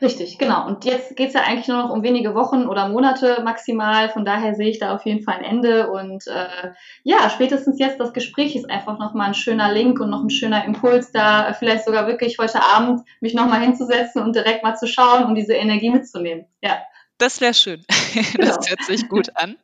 Richtig, 0.02 0.38
genau. 0.38 0.68
Und 0.68 0.86
jetzt 0.86 1.16
geht 1.16 1.30
es 1.30 1.34
ja 1.34 1.42
eigentlich 1.42 1.68
nur 1.68 1.78
noch 1.78 1.90
um 1.90 2.04
wenige 2.04 2.36
Wochen 2.36 2.68
oder 2.68 2.90
Monate 2.90 3.42
maximal. 3.44 4.10
Von 4.10 4.26
daher 4.26 4.56
sehe 4.56 4.70
ich 4.70 4.80
da 4.80 4.94
auf 4.94 5.06
jeden 5.06 5.24
Fall 5.24 5.36
ein 5.36 5.44
Ende. 5.44 5.90
Und 5.90 6.28
äh, 6.28 6.72
ja, 7.04 7.30
spätestens 7.30 7.80
jetzt 7.80 8.00
das 8.00 8.14
Gespräch 8.14 8.56
ist 8.56 8.70
einfach 8.70 9.00
nochmal 9.00 9.28
ein 9.28 9.34
schöner 9.34 9.72
Link 9.72 10.00
und 10.00 10.10
noch 10.10 10.24
ein 10.24 10.30
schöner 10.30 10.66
Impuls 10.66 11.12
da, 11.12 11.54
vielleicht 11.54 11.86
sogar 11.86 12.08
wirklich 12.08 12.38
heute 12.40 12.64
Abend 12.64 13.02
mich 13.22 13.34
nochmal 13.34 13.62
hinzusetzen 13.62 14.22
und 14.22 14.36
direkt 14.36 14.64
mal 14.64 14.76
zu 14.76 14.88
schauen 14.88 15.26
und 15.26 15.36
diese 15.36 15.54
Energie 15.54 15.90
mitzunehmen. 15.90 16.46
Ja. 16.62 16.82
Das 17.18 17.42
wäre 17.42 17.54
schön. 17.54 17.86
Genau. 18.34 18.56
Das 18.56 18.70
hört 18.70 18.84
sich 18.84 19.10
gut 19.10 19.36
an. 19.36 19.58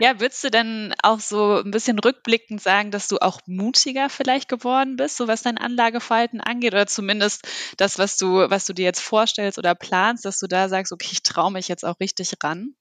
Ja, 0.00 0.20
würdest 0.20 0.44
du 0.44 0.50
denn 0.50 0.94
auch 1.02 1.20
so 1.20 1.56
ein 1.64 1.70
bisschen 1.70 1.98
rückblickend 1.98 2.60
sagen, 2.62 2.90
dass 2.90 3.08
du 3.08 3.18
auch 3.18 3.40
mutiger 3.46 4.08
vielleicht 4.08 4.48
geworden 4.48 4.96
bist, 4.96 5.16
so 5.16 5.28
was 5.28 5.42
dein 5.42 5.58
Anlageverhalten 5.58 6.40
angeht 6.40 6.72
oder 6.74 6.86
zumindest 6.86 7.46
das, 7.76 7.98
was 7.98 8.16
du, 8.18 8.48
was 8.50 8.66
du 8.66 8.72
dir 8.72 8.84
jetzt 8.84 9.00
vorstellst 9.00 9.58
oder 9.58 9.74
planst, 9.74 10.24
dass 10.24 10.38
du 10.38 10.46
da 10.46 10.68
sagst, 10.68 10.92
okay, 10.92 11.08
ich 11.12 11.22
traue 11.22 11.52
mich 11.52 11.68
jetzt 11.68 11.84
auch 11.84 11.98
richtig 12.00 12.32
ran? 12.42 12.74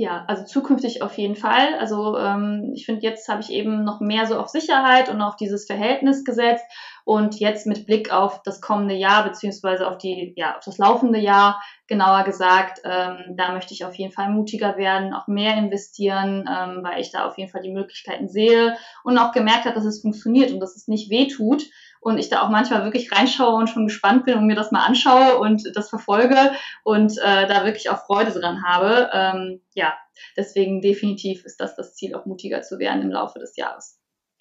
Ja, 0.00 0.24
also 0.28 0.44
zukünftig 0.44 1.02
auf 1.02 1.18
jeden 1.18 1.36
Fall. 1.36 1.74
Also 1.78 2.16
ähm, 2.16 2.72
ich 2.74 2.86
finde, 2.86 3.02
jetzt 3.02 3.28
habe 3.28 3.42
ich 3.42 3.50
eben 3.50 3.84
noch 3.84 4.00
mehr 4.00 4.24
so 4.24 4.38
auf 4.38 4.48
Sicherheit 4.48 5.10
und 5.10 5.20
auf 5.20 5.36
dieses 5.36 5.66
Verhältnis 5.66 6.24
gesetzt. 6.24 6.64
Und 7.04 7.38
jetzt 7.38 7.66
mit 7.66 7.84
Blick 7.84 8.10
auf 8.10 8.42
das 8.42 8.62
kommende 8.62 8.94
Jahr, 8.94 9.24
beziehungsweise 9.24 9.86
auf 9.86 9.98
die, 9.98 10.32
ja, 10.36 10.56
auf 10.56 10.64
das 10.64 10.78
laufende 10.78 11.18
Jahr, 11.18 11.60
genauer 11.86 12.24
gesagt, 12.24 12.80
ähm, 12.84 13.36
da 13.36 13.52
möchte 13.52 13.74
ich 13.74 13.84
auf 13.84 13.94
jeden 13.94 14.12
Fall 14.12 14.30
mutiger 14.30 14.78
werden, 14.78 15.12
auch 15.12 15.26
mehr 15.26 15.58
investieren, 15.58 16.48
ähm, 16.48 16.82
weil 16.82 17.00
ich 17.02 17.12
da 17.12 17.26
auf 17.26 17.36
jeden 17.36 17.50
Fall 17.50 17.60
die 17.60 17.72
Möglichkeiten 17.72 18.30
sehe 18.30 18.78
und 19.04 19.18
auch 19.18 19.32
gemerkt 19.32 19.66
habe, 19.66 19.74
dass 19.74 19.84
es 19.84 20.00
funktioniert 20.00 20.50
und 20.50 20.60
dass 20.60 20.76
es 20.76 20.88
nicht 20.88 21.10
weh 21.10 21.26
tut 21.26 21.64
und 22.00 22.18
ich 22.18 22.28
da 22.28 22.42
auch 22.42 22.48
manchmal 22.48 22.84
wirklich 22.84 23.12
reinschaue 23.12 23.54
und 23.54 23.68
schon 23.68 23.86
gespannt 23.86 24.24
bin 24.24 24.36
und 24.36 24.46
mir 24.46 24.56
das 24.56 24.72
mal 24.72 24.84
anschaue 24.84 25.38
und 25.38 25.62
das 25.74 25.90
verfolge 25.90 26.52
und 26.82 27.16
äh, 27.18 27.46
da 27.46 27.64
wirklich 27.64 27.90
auch 27.90 28.04
Freude 28.06 28.32
dran 28.32 28.64
habe. 28.64 29.10
Ähm, 29.12 29.60
ja, 29.74 29.94
deswegen 30.36 30.80
definitiv 30.80 31.44
ist 31.44 31.60
das 31.60 31.76
das 31.76 31.94
Ziel, 31.94 32.14
auch 32.14 32.26
mutiger 32.26 32.62
zu 32.62 32.78
werden 32.78 33.02
im 33.02 33.10
Laufe 33.10 33.38
des 33.38 33.56
Jahres. 33.56 33.98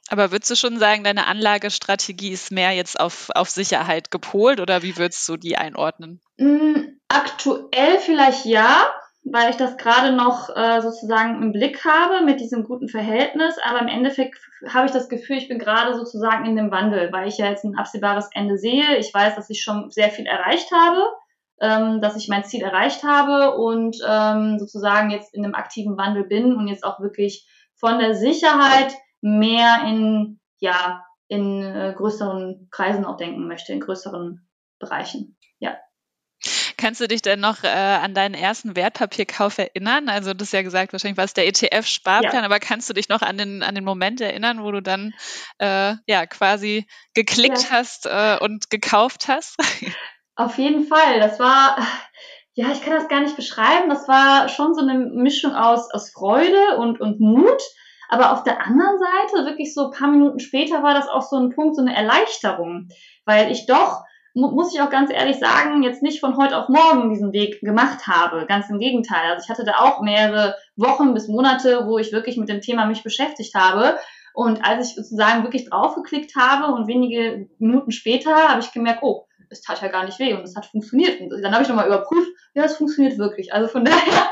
Aber 0.09 0.31
würdest 0.31 0.49
du 0.49 0.55
schon 0.55 0.79
sagen, 0.79 1.03
deine 1.03 1.27
Anlagestrategie 1.27 2.31
ist 2.31 2.51
mehr 2.51 2.71
jetzt 2.71 2.99
auf, 2.99 3.29
auf 3.35 3.49
Sicherheit 3.49 4.09
gepolt 4.09 4.59
oder 4.59 4.81
wie 4.81 4.97
würdest 4.97 5.27
du 5.29 5.37
die 5.37 5.55
einordnen? 5.55 6.19
Mm, 6.37 6.97
aktuell 7.09 7.99
vielleicht 7.99 8.45
ja 8.45 8.89
weil 9.31 9.49
ich 9.49 9.57
das 9.57 9.77
gerade 9.77 10.15
noch 10.15 10.55
äh, 10.55 10.81
sozusagen 10.81 11.41
im 11.41 11.51
Blick 11.51 11.85
habe 11.85 12.25
mit 12.25 12.39
diesem 12.39 12.63
guten 12.63 12.87
Verhältnis. 12.87 13.57
Aber 13.63 13.79
im 13.79 13.87
Endeffekt 13.87 14.39
habe 14.67 14.87
ich 14.87 14.91
das 14.91 15.09
Gefühl, 15.09 15.37
ich 15.37 15.47
bin 15.47 15.59
gerade 15.59 15.95
sozusagen 15.95 16.45
in 16.45 16.55
dem 16.55 16.71
Wandel, 16.71 17.11
weil 17.11 17.27
ich 17.27 17.37
ja 17.37 17.49
jetzt 17.49 17.63
ein 17.63 17.77
absehbares 17.77 18.29
Ende 18.33 18.57
sehe. 18.57 18.97
Ich 18.97 19.13
weiß, 19.13 19.35
dass 19.35 19.49
ich 19.49 19.61
schon 19.61 19.91
sehr 19.91 20.09
viel 20.09 20.25
erreicht 20.25 20.71
habe, 20.71 21.01
ähm, 21.61 22.01
dass 22.01 22.15
ich 22.15 22.27
mein 22.27 22.43
Ziel 22.43 22.63
erreicht 22.63 23.03
habe 23.03 23.55
und 23.55 23.97
ähm, 24.07 24.57
sozusagen 24.59 25.11
jetzt 25.11 25.33
in 25.33 25.43
einem 25.43 25.55
aktiven 25.55 25.97
Wandel 25.97 26.23
bin 26.23 26.55
und 26.55 26.67
jetzt 26.67 26.83
auch 26.83 26.99
wirklich 26.99 27.47
von 27.75 27.99
der 27.99 28.15
Sicherheit 28.15 28.93
mehr 29.21 29.83
in, 29.85 30.39
ja, 30.59 31.03
in 31.27 31.63
äh, 31.63 31.93
größeren 31.95 32.67
Kreisen 32.71 33.05
auch 33.05 33.17
denken 33.17 33.47
möchte, 33.47 33.73
in 33.73 33.79
größeren 33.79 34.47
Bereichen. 34.79 35.37
Ja. 35.59 35.77
Kannst 36.79 37.01
du 37.01 37.09
dich 37.09 37.21
denn 37.21 37.41
noch 37.41 37.65
äh, 37.65 37.67
an 37.67 38.13
deinen 38.13 38.33
ersten 38.33 38.77
Wertpapierkauf 38.77 39.57
erinnern? 39.57 40.07
Also 40.07 40.33
du 40.33 40.43
hast 40.43 40.53
ja 40.53 40.61
gesagt, 40.61 40.93
wahrscheinlich 40.93 41.17
war 41.17 41.25
es 41.25 41.33
der 41.33 41.45
ETF-Sparplan, 41.45 42.33
ja. 42.33 42.41
aber 42.41 42.59
kannst 42.59 42.89
du 42.89 42.93
dich 42.93 43.09
noch 43.09 43.21
an 43.21 43.37
den, 43.37 43.63
an 43.63 43.75
den 43.75 43.83
Moment 43.83 44.21
erinnern, 44.21 44.63
wo 44.63 44.71
du 44.71 44.81
dann 44.81 45.13
äh, 45.57 45.95
ja 46.07 46.25
quasi 46.25 46.87
geklickt 47.13 47.63
ja. 47.63 47.69
hast 47.71 48.05
äh, 48.05 48.37
und 48.39 48.69
gekauft 48.69 49.27
hast? 49.27 49.57
Auf 50.37 50.57
jeden 50.57 50.87
Fall. 50.87 51.19
Das 51.19 51.37
war, 51.37 51.85
ja, 52.53 52.71
ich 52.71 52.81
kann 52.81 52.93
das 52.93 53.09
gar 53.09 53.19
nicht 53.19 53.35
beschreiben. 53.35 53.89
Das 53.89 54.07
war 54.07 54.47
schon 54.47 54.73
so 54.73 54.79
eine 54.79 54.99
Mischung 54.99 55.53
aus, 55.53 55.91
aus 55.91 56.11
Freude 56.11 56.77
und, 56.77 57.01
und 57.01 57.19
Mut. 57.19 57.61
Aber 58.07 58.31
auf 58.31 58.43
der 58.43 58.65
anderen 58.65 58.97
Seite, 58.99 59.45
wirklich 59.45 59.73
so 59.73 59.87
ein 59.87 59.91
paar 59.91 60.07
Minuten 60.07 60.39
später, 60.39 60.81
war 60.81 60.93
das 60.93 61.09
auch 61.09 61.23
so 61.23 61.35
ein 61.35 61.49
Punkt, 61.49 61.75
so 61.75 61.81
eine 61.81 61.93
Erleichterung, 61.93 62.87
weil 63.25 63.51
ich 63.51 63.65
doch 63.65 64.03
muss 64.39 64.73
ich 64.73 64.81
auch 64.81 64.89
ganz 64.89 65.11
ehrlich 65.11 65.37
sagen, 65.37 65.83
jetzt 65.83 66.03
nicht 66.03 66.19
von 66.19 66.37
heute 66.37 66.57
auf 66.57 66.69
morgen 66.69 67.09
diesen 67.09 67.33
Weg 67.33 67.59
gemacht 67.61 68.07
habe. 68.07 68.45
Ganz 68.47 68.69
im 68.69 68.79
Gegenteil. 68.79 69.31
Also 69.31 69.43
ich 69.45 69.49
hatte 69.49 69.65
da 69.65 69.79
auch 69.79 70.01
mehrere 70.01 70.55
Wochen 70.75 71.13
bis 71.13 71.27
Monate, 71.27 71.85
wo 71.85 71.97
ich 71.97 72.11
wirklich 72.11 72.37
mit 72.37 72.49
dem 72.49 72.61
Thema 72.61 72.85
mich 72.85 73.03
beschäftigt 73.03 73.55
habe. 73.55 73.97
Und 74.33 74.63
als 74.65 74.89
ich 74.89 74.95
sozusagen 74.95 75.43
wirklich 75.43 75.69
draufgeklickt 75.69 76.35
habe 76.35 76.73
und 76.73 76.87
wenige 76.87 77.49
Minuten 77.59 77.91
später 77.91 78.49
habe 78.49 78.61
ich 78.61 78.71
gemerkt, 78.71 79.03
oh, 79.03 79.25
es 79.49 79.61
tat 79.61 79.81
ja 79.81 79.87
gar 79.87 80.05
nicht 80.05 80.19
weh 80.19 80.33
und 80.33 80.43
es 80.43 80.55
hat 80.55 80.65
funktioniert. 80.65 81.19
Und 81.19 81.41
dann 81.41 81.51
habe 81.51 81.63
ich 81.63 81.69
nochmal 81.69 81.87
überprüft, 81.87 82.29
ja, 82.53 82.63
es 82.63 82.77
funktioniert 82.77 83.17
wirklich. 83.17 83.53
Also 83.53 83.67
von 83.67 83.83
daher 83.85 84.31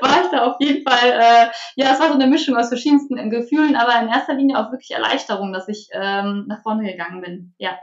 war 0.00 0.22
ich 0.22 0.30
da 0.30 0.46
auf 0.46 0.56
jeden 0.60 0.86
Fall, 0.88 1.10
äh, 1.10 1.46
ja, 1.76 1.92
es 1.92 2.00
war 2.00 2.08
so 2.08 2.14
eine 2.14 2.26
Mischung 2.26 2.56
aus 2.56 2.68
verschiedensten 2.68 3.30
Gefühlen, 3.30 3.76
aber 3.76 4.00
in 4.00 4.08
erster 4.08 4.34
Linie 4.34 4.58
auch 4.58 4.70
wirklich 4.70 4.92
Erleichterung, 4.92 5.52
dass 5.52 5.68
ich 5.68 5.88
ähm, 5.92 6.44
nach 6.48 6.62
vorne 6.62 6.90
gegangen 6.90 7.20
bin. 7.20 7.54
Ja. 7.58 7.78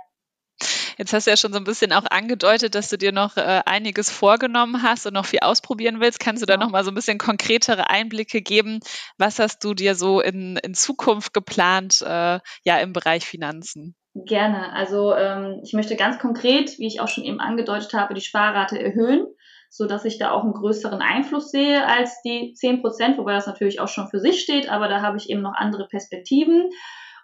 Jetzt 0.99 1.13
hast 1.13 1.27
du 1.27 1.31
ja 1.31 1.37
schon 1.37 1.53
so 1.53 1.59
ein 1.59 1.63
bisschen 1.63 1.93
auch 1.93 2.03
angedeutet, 2.11 2.75
dass 2.75 2.89
du 2.89 2.97
dir 2.97 3.13
noch 3.13 3.37
äh, 3.37 3.61
einiges 3.65 4.11
vorgenommen 4.11 4.83
hast 4.83 5.07
und 5.07 5.13
noch 5.13 5.25
viel 5.25 5.39
ausprobieren 5.39 6.01
willst. 6.01 6.19
Kannst 6.19 6.41
du 6.41 6.45
da 6.45 6.57
noch 6.57 6.71
mal 6.71 6.83
so 6.83 6.91
ein 6.91 6.95
bisschen 6.95 7.17
konkretere 7.17 7.89
Einblicke 7.89 8.41
geben? 8.41 8.81
Was 9.17 9.39
hast 9.39 9.63
du 9.63 9.73
dir 9.73 9.95
so 9.95 10.19
in, 10.19 10.57
in 10.57 10.73
Zukunft 10.73 11.33
geplant, 11.33 12.01
äh, 12.01 12.39
ja, 12.65 12.77
im 12.81 12.91
Bereich 12.91 13.25
Finanzen? 13.25 13.95
Gerne. 14.13 14.73
Also 14.73 15.15
ähm, 15.15 15.61
ich 15.63 15.71
möchte 15.71 15.95
ganz 15.95 16.19
konkret, 16.19 16.77
wie 16.79 16.87
ich 16.87 16.99
auch 16.99 17.07
schon 17.07 17.23
eben 17.23 17.39
angedeutet 17.39 17.93
habe, 17.93 18.13
die 18.13 18.19
Sparrate 18.19 18.77
erhöhen, 18.77 19.25
so 19.69 19.85
dass 19.85 20.03
ich 20.03 20.17
da 20.17 20.31
auch 20.31 20.43
einen 20.43 20.53
größeren 20.53 21.01
Einfluss 21.01 21.49
sehe 21.49 21.87
als 21.87 22.21
die 22.23 22.53
10 22.55 22.81
Prozent, 22.81 23.17
wobei 23.17 23.31
das 23.31 23.47
natürlich 23.47 23.79
auch 23.79 23.87
schon 23.87 24.09
für 24.09 24.19
sich 24.19 24.41
steht, 24.41 24.67
aber 24.67 24.89
da 24.89 25.01
habe 25.01 25.15
ich 25.15 25.29
eben 25.29 25.41
noch 25.41 25.53
andere 25.55 25.87
Perspektiven. 25.87 26.69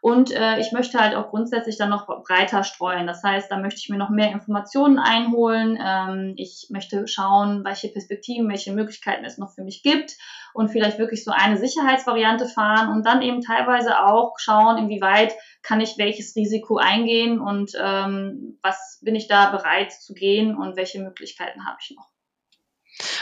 Und 0.06 0.32
äh, 0.32 0.60
ich 0.60 0.72
möchte 0.72 1.00
halt 1.00 1.16
auch 1.16 1.32
grundsätzlich 1.32 1.80
dann 1.80 1.90
noch 1.90 2.06
breiter 2.06 2.64
streuen. 2.64 3.08
Das 3.08 3.24
heißt, 3.24 3.50
da 3.50 3.58
möchte 3.58 3.80
ich 3.80 3.90
mir 3.90 3.98
noch 3.98 4.12
mehr 4.12 4.32
Informationen 4.32 5.00
einholen. 5.00 5.80
Ähm, 5.84 6.36
ich 6.38 6.68
möchte 6.70 7.08
schauen, 7.08 7.66
welche 7.66 7.88
Perspektiven, 7.88 8.48
welche 8.48 8.72
Möglichkeiten 8.72 9.26
es 9.26 9.40
noch 9.40 9.56
für 9.56 9.64
mich 9.64 9.82
gibt 9.82 10.16
und 10.54 10.70
vielleicht 10.70 11.00
wirklich 11.00 11.24
so 11.24 11.32
eine 11.32 11.58
Sicherheitsvariante 11.58 12.46
fahren 12.46 12.94
und 12.94 13.04
dann 13.04 13.24
eben 13.24 13.42
teilweise 13.42 14.00
auch 14.06 14.36
schauen, 14.38 14.78
inwieweit 14.78 15.34
kann 15.64 15.82
ich 15.82 15.98
welches 15.98 16.36
Risiko 16.36 16.78
eingehen 16.78 17.40
und 17.40 17.72
ähm, 17.76 18.60
was 18.62 19.00
bin 19.02 19.16
ich 19.16 19.28
da 19.28 19.50
bereit 19.50 19.92
zu 19.92 20.14
gehen 20.14 20.56
und 20.56 20.76
welche 20.76 21.02
Möglichkeiten 21.02 21.66
habe 21.66 21.78
ich 21.82 21.96
noch. 21.96 22.15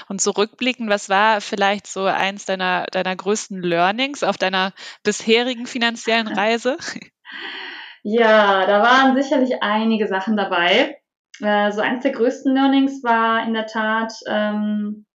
Und 0.08 0.22
zurückblickend, 0.22 0.90
was 0.90 1.10
war 1.10 1.42
vielleicht 1.42 1.88
so 1.88 2.06
eins 2.06 2.46
deiner, 2.46 2.86
deiner 2.88 3.16
größten 3.16 3.62
Learnings 3.62 4.24
auf 4.24 4.38
deiner 4.38 4.74
bisherigen 5.04 5.66
finanziellen 5.66 6.28
Reise? 6.38 6.78
Ja, 8.04 8.66
da 8.66 8.82
waren 8.82 9.22
sicherlich 9.22 9.64
einige 9.64 10.08
Sachen 10.08 10.36
dabei. 10.36 10.98
Äh, 11.42 11.72
so 11.72 11.82
eins 11.82 12.04
der 12.04 12.12
größten 12.12 12.54
Learnings 12.54 13.04
war 13.04 13.46
in 13.46 13.54
der 13.54 13.66
Tat, 13.66 14.14
ähm, 14.28 15.06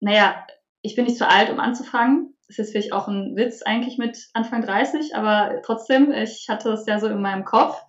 naja, 0.00 0.44
ich 0.82 0.94
bin 0.94 1.04
nicht 1.04 1.18
zu 1.18 1.28
alt, 1.28 1.50
um 1.50 1.60
anzufangen. 1.60 2.36
Das 2.48 2.58
ist 2.58 2.72
vielleicht 2.72 2.92
auch 2.92 3.08
ein 3.08 3.34
Witz 3.34 3.62
eigentlich 3.62 3.98
mit 3.98 4.28
Anfang 4.34 4.62
30, 4.62 5.16
aber 5.16 5.62
trotzdem, 5.64 6.12
ich 6.12 6.46
hatte 6.48 6.68
das 6.70 6.86
ja 6.86 7.00
so 7.00 7.08
in 7.08 7.20
meinem 7.20 7.44
Kopf. 7.44 7.80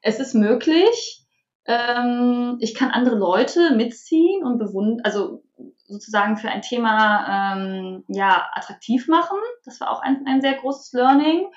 Es 0.00 0.20
ist 0.20 0.34
möglich, 0.34 1.26
ähm, 1.66 2.56
ich 2.60 2.74
kann 2.74 2.90
andere 2.90 3.16
Leute 3.16 3.74
mitziehen 3.74 4.44
und 4.44 4.58
bewundern, 4.58 5.04
also 5.04 5.42
sozusagen 5.88 6.36
für 6.36 6.48
ein 6.48 6.62
Thema 6.62 7.56
ähm, 7.56 8.04
ja 8.08 8.46
attraktiv 8.52 9.08
machen. 9.08 9.38
Das 9.64 9.80
war 9.80 9.90
auch 9.90 10.00
ein, 10.02 10.24
ein 10.26 10.40
sehr 10.40 10.54
großes 10.54 10.92
Learning. 10.92 11.50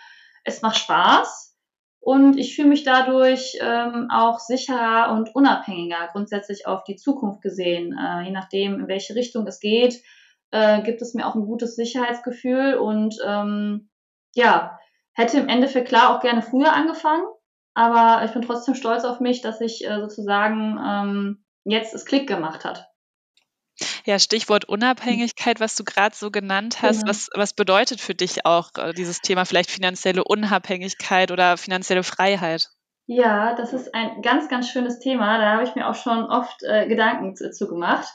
Es 0.44 0.62
macht 0.62 0.78
Spaß 0.78 1.56
und 2.00 2.38
ich 2.38 2.56
fühle 2.56 2.70
mich 2.70 2.84
dadurch 2.84 3.58
ähm, 3.62 4.08
auch 4.12 4.40
sicherer 4.40 5.12
und 5.12 5.36
unabhängiger 5.36 6.10
grundsätzlich 6.12 6.66
auf 6.66 6.84
die 6.84 6.96
Zukunft 6.96 7.42
gesehen. 7.42 7.96
Äh, 7.98 8.24
je 8.24 8.32
nachdem, 8.32 8.80
in 8.80 8.88
welche 8.88 9.14
Richtung 9.16 9.46
es 9.46 9.60
geht, 9.60 10.02
äh, 10.52 10.82
gibt 10.82 11.02
es 11.02 11.14
mir 11.14 11.28
auch 11.28 11.36
ein 11.36 11.46
gutes 11.46 11.76
Sicherheitsgefühl 11.76 12.76
und 12.76 13.16
ähm, 13.26 13.90
ja, 14.34 14.80
hätte 15.14 15.38
im 15.38 15.50
Endeffekt 15.50 15.90
klar 15.90 16.16
auch 16.16 16.22
gerne 16.22 16.42
früher 16.42 16.74
angefangen, 16.74 17.26
aber 17.74 18.26
ich 18.26 18.32
bin 18.32 18.42
trotzdem 18.42 18.76
stolz 18.76 19.04
auf 19.04 19.20
mich, 19.20 19.42
dass 19.42 19.62
ich 19.62 19.86
äh, 19.86 20.00
sozusagen 20.00 20.80
ähm, 20.84 21.46
jetzt 21.64 21.94
es 21.94 22.06
Klick 22.06 22.28
gemacht 22.28 22.66
hat. 22.66 22.91
Ja, 24.06 24.20
Stichwort 24.20 24.66
Unabhängigkeit, 24.66 25.60
was 25.60 25.76
du 25.76 25.84
gerade 25.84 26.16
so 26.16 26.32
genannt 26.32 26.82
hast. 26.82 27.02
Genau. 27.02 27.10
Was, 27.10 27.30
was 27.34 27.54
bedeutet 27.54 28.02
für 28.02 28.16
dich 28.16 28.46
auch 28.46 28.72
äh, 28.78 28.94
dieses 28.94 29.22
Thema 29.22 29.46
vielleicht 29.46 29.72
finanzielle 29.72 30.24
Unabhängigkeit 30.24 31.32
oder 31.32 31.58
finanzielle 31.58 32.04
Freiheit? 32.04 32.70
Ja, 33.08 33.56
das 33.56 33.74
ist 33.74 33.94
ein 33.94 34.22
ganz, 34.22 34.48
ganz 34.48 34.70
schönes 34.70 35.00
Thema. 35.00 35.38
Da 35.38 35.52
habe 35.54 35.64
ich 35.64 35.76
mir 35.76 35.90
auch 35.90 35.96
schon 35.96 36.24
oft 36.24 36.64
äh, 36.64 36.88
Gedanken 36.88 37.36
zu, 37.36 37.52
zu 37.52 37.68
gemacht. 37.68 38.08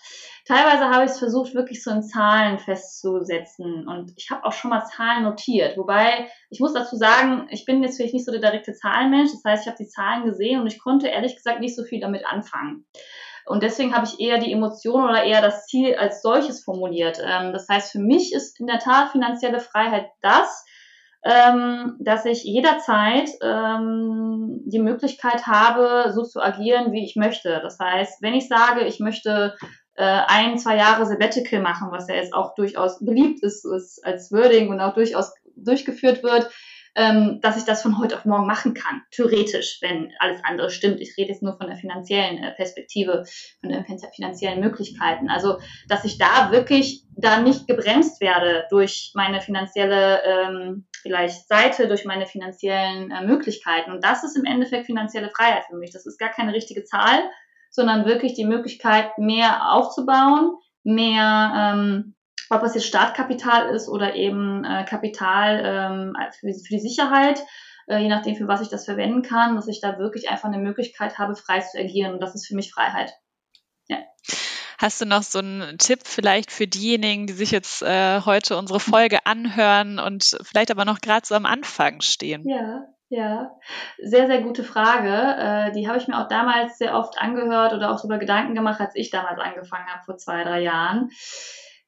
Teilweise 0.46 0.88
habe 0.88 1.04
ich 1.04 1.10
es 1.10 1.18
versucht, 1.18 1.54
wirklich 1.54 1.82
so 1.82 1.90
in 1.90 2.04
Zahlen 2.04 2.60
festzusetzen. 2.60 3.88
Und 3.88 4.12
ich 4.16 4.30
habe 4.30 4.44
auch 4.44 4.52
schon 4.52 4.70
mal 4.70 4.84
Zahlen 4.84 5.24
notiert. 5.24 5.76
Wobei, 5.76 6.30
ich 6.50 6.60
muss 6.60 6.72
dazu 6.72 6.96
sagen, 6.96 7.48
ich 7.50 7.64
bin 7.64 7.82
jetzt 7.82 7.96
vielleicht 7.96 8.14
nicht 8.14 8.24
so 8.24 8.30
der 8.30 8.40
direkte 8.40 8.72
Zahlenmensch. 8.72 9.32
Das 9.32 9.42
heißt, 9.44 9.64
ich 9.64 9.68
habe 9.68 9.82
die 9.82 9.88
Zahlen 9.88 10.24
gesehen 10.24 10.60
und 10.60 10.68
ich 10.68 10.78
konnte 10.78 11.08
ehrlich 11.08 11.34
gesagt 11.34 11.60
nicht 11.60 11.74
so 11.74 11.82
viel 11.82 12.00
damit 12.00 12.24
anfangen. 12.24 12.86
Und 13.46 13.62
deswegen 13.62 13.94
habe 13.94 14.06
ich 14.06 14.20
eher 14.20 14.38
die 14.38 14.52
Emotion 14.52 15.04
oder 15.04 15.22
eher 15.22 15.40
das 15.40 15.66
Ziel 15.66 15.94
als 15.94 16.20
solches 16.20 16.64
formuliert. 16.64 17.20
Ähm, 17.24 17.52
das 17.52 17.68
heißt, 17.68 17.92
für 17.92 18.00
mich 18.00 18.32
ist 18.34 18.58
in 18.60 18.66
der 18.66 18.80
Tat 18.80 19.10
finanzielle 19.12 19.60
Freiheit 19.60 20.06
das, 20.20 20.64
ähm, 21.24 21.96
dass 22.00 22.24
ich 22.24 22.44
jederzeit 22.44 23.28
ähm, 23.42 24.62
die 24.66 24.80
Möglichkeit 24.80 25.46
habe, 25.46 26.12
so 26.12 26.24
zu 26.24 26.40
agieren, 26.40 26.92
wie 26.92 27.04
ich 27.04 27.16
möchte. 27.16 27.60
Das 27.62 27.78
heißt, 27.78 28.20
wenn 28.20 28.34
ich 28.34 28.48
sage, 28.48 28.84
ich 28.84 29.00
möchte 29.00 29.56
äh, 29.94 30.04
ein, 30.04 30.58
zwei 30.58 30.76
Jahre 30.76 31.06
Sabbatical 31.06 31.60
machen, 31.60 31.88
was 31.90 32.08
ja 32.08 32.16
jetzt 32.16 32.34
auch 32.34 32.54
durchaus 32.54 32.98
beliebt 33.04 33.42
ist, 33.42 33.64
ist 33.64 34.04
als 34.04 34.30
Wording 34.30 34.70
und 34.70 34.80
auch 34.80 34.94
durchaus 34.94 35.32
durchgeführt 35.56 36.22
wird, 36.22 36.50
ähm, 36.96 37.40
dass 37.42 37.58
ich 37.58 37.64
das 37.64 37.82
von 37.82 37.98
heute 37.98 38.16
auf 38.16 38.24
morgen 38.24 38.46
machen 38.46 38.72
kann, 38.72 39.02
theoretisch, 39.10 39.78
wenn 39.82 40.12
alles 40.18 40.42
andere 40.42 40.70
stimmt. 40.70 41.00
Ich 41.00 41.14
rede 41.18 41.28
jetzt 41.28 41.42
nur 41.42 41.56
von 41.56 41.66
der 41.68 41.76
finanziellen 41.76 42.42
äh, 42.42 42.52
Perspektive, 42.52 43.24
von 43.60 43.68
den 43.68 43.84
finanziellen 44.14 44.60
Möglichkeiten. 44.60 45.28
Also, 45.28 45.58
dass 45.88 46.06
ich 46.06 46.16
da 46.16 46.50
wirklich 46.52 47.04
da 47.14 47.40
nicht 47.40 47.66
gebremst 47.66 48.20
werde 48.22 48.64
durch 48.70 49.12
meine 49.14 49.42
finanzielle 49.42 50.22
ähm, 50.24 50.86
vielleicht 51.02 51.46
Seite, 51.48 51.86
durch 51.86 52.06
meine 52.06 52.26
finanziellen 52.26 53.10
äh, 53.10 53.26
Möglichkeiten. 53.26 53.92
Und 53.92 54.02
das 54.02 54.24
ist 54.24 54.36
im 54.36 54.46
Endeffekt 54.46 54.86
finanzielle 54.86 55.30
Freiheit 55.30 55.66
für 55.68 55.76
mich. 55.76 55.92
Das 55.92 56.06
ist 56.06 56.18
gar 56.18 56.30
keine 56.30 56.54
richtige 56.54 56.84
Zahl, 56.84 57.20
sondern 57.70 58.06
wirklich 58.06 58.32
die 58.32 58.46
Möglichkeit, 58.46 59.18
mehr 59.18 59.70
aufzubauen, 59.72 60.56
mehr 60.82 61.74
ähm, 61.76 62.15
ob 62.50 62.62
es 62.62 62.74
jetzt 62.74 62.86
Startkapital 62.86 63.74
ist 63.74 63.88
oder 63.88 64.14
eben 64.14 64.64
äh, 64.64 64.84
Kapital 64.84 65.62
ähm, 65.64 66.16
für, 66.38 66.52
für 66.52 66.74
die 66.74 66.80
Sicherheit, 66.80 67.40
äh, 67.86 67.98
je 67.98 68.08
nachdem, 68.08 68.36
für 68.36 68.48
was 68.48 68.60
ich 68.60 68.68
das 68.68 68.84
verwenden 68.84 69.22
kann, 69.22 69.56
dass 69.56 69.68
ich 69.68 69.80
da 69.80 69.98
wirklich 69.98 70.28
einfach 70.28 70.48
eine 70.48 70.58
Möglichkeit 70.58 71.18
habe, 71.18 71.36
frei 71.36 71.60
zu 71.60 71.78
agieren. 71.78 72.14
Und 72.14 72.20
das 72.20 72.34
ist 72.34 72.46
für 72.46 72.54
mich 72.54 72.72
Freiheit. 72.72 73.12
Ja. 73.88 73.98
Hast 74.78 75.00
du 75.00 75.06
noch 75.06 75.22
so 75.22 75.38
einen 75.38 75.78
Tipp 75.78 76.00
vielleicht 76.04 76.52
für 76.52 76.66
diejenigen, 76.66 77.26
die 77.26 77.32
sich 77.32 77.50
jetzt 77.50 77.82
äh, 77.82 78.20
heute 78.24 78.58
unsere 78.58 78.80
Folge 78.80 79.24
anhören 79.24 79.98
und 79.98 80.36
vielleicht 80.42 80.70
aber 80.70 80.84
noch 80.84 81.00
gerade 81.00 81.26
so 81.26 81.34
am 81.34 81.46
Anfang 81.46 82.00
stehen? 82.02 82.46
Ja, 82.46 82.84
ja, 83.08 83.52
sehr, 83.98 84.26
sehr 84.26 84.42
gute 84.42 84.64
Frage. 84.64 85.08
Äh, 85.08 85.72
die 85.72 85.88
habe 85.88 85.96
ich 85.96 86.08
mir 86.08 86.20
auch 86.20 86.28
damals 86.28 86.76
sehr 86.76 86.94
oft 86.94 87.18
angehört 87.18 87.72
oder 87.72 87.90
auch 87.90 87.98
darüber 87.98 88.18
Gedanken 88.18 88.54
gemacht, 88.54 88.80
als 88.80 88.96
ich 88.96 89.10
damals 89.10 89.38
angefangen 89.38 89.86
habe, 89.86 90.04
vor 90.04 90.16
zwei, 90.18 90.42
drei 90.42 90.60
Jahren. 90.60 91.10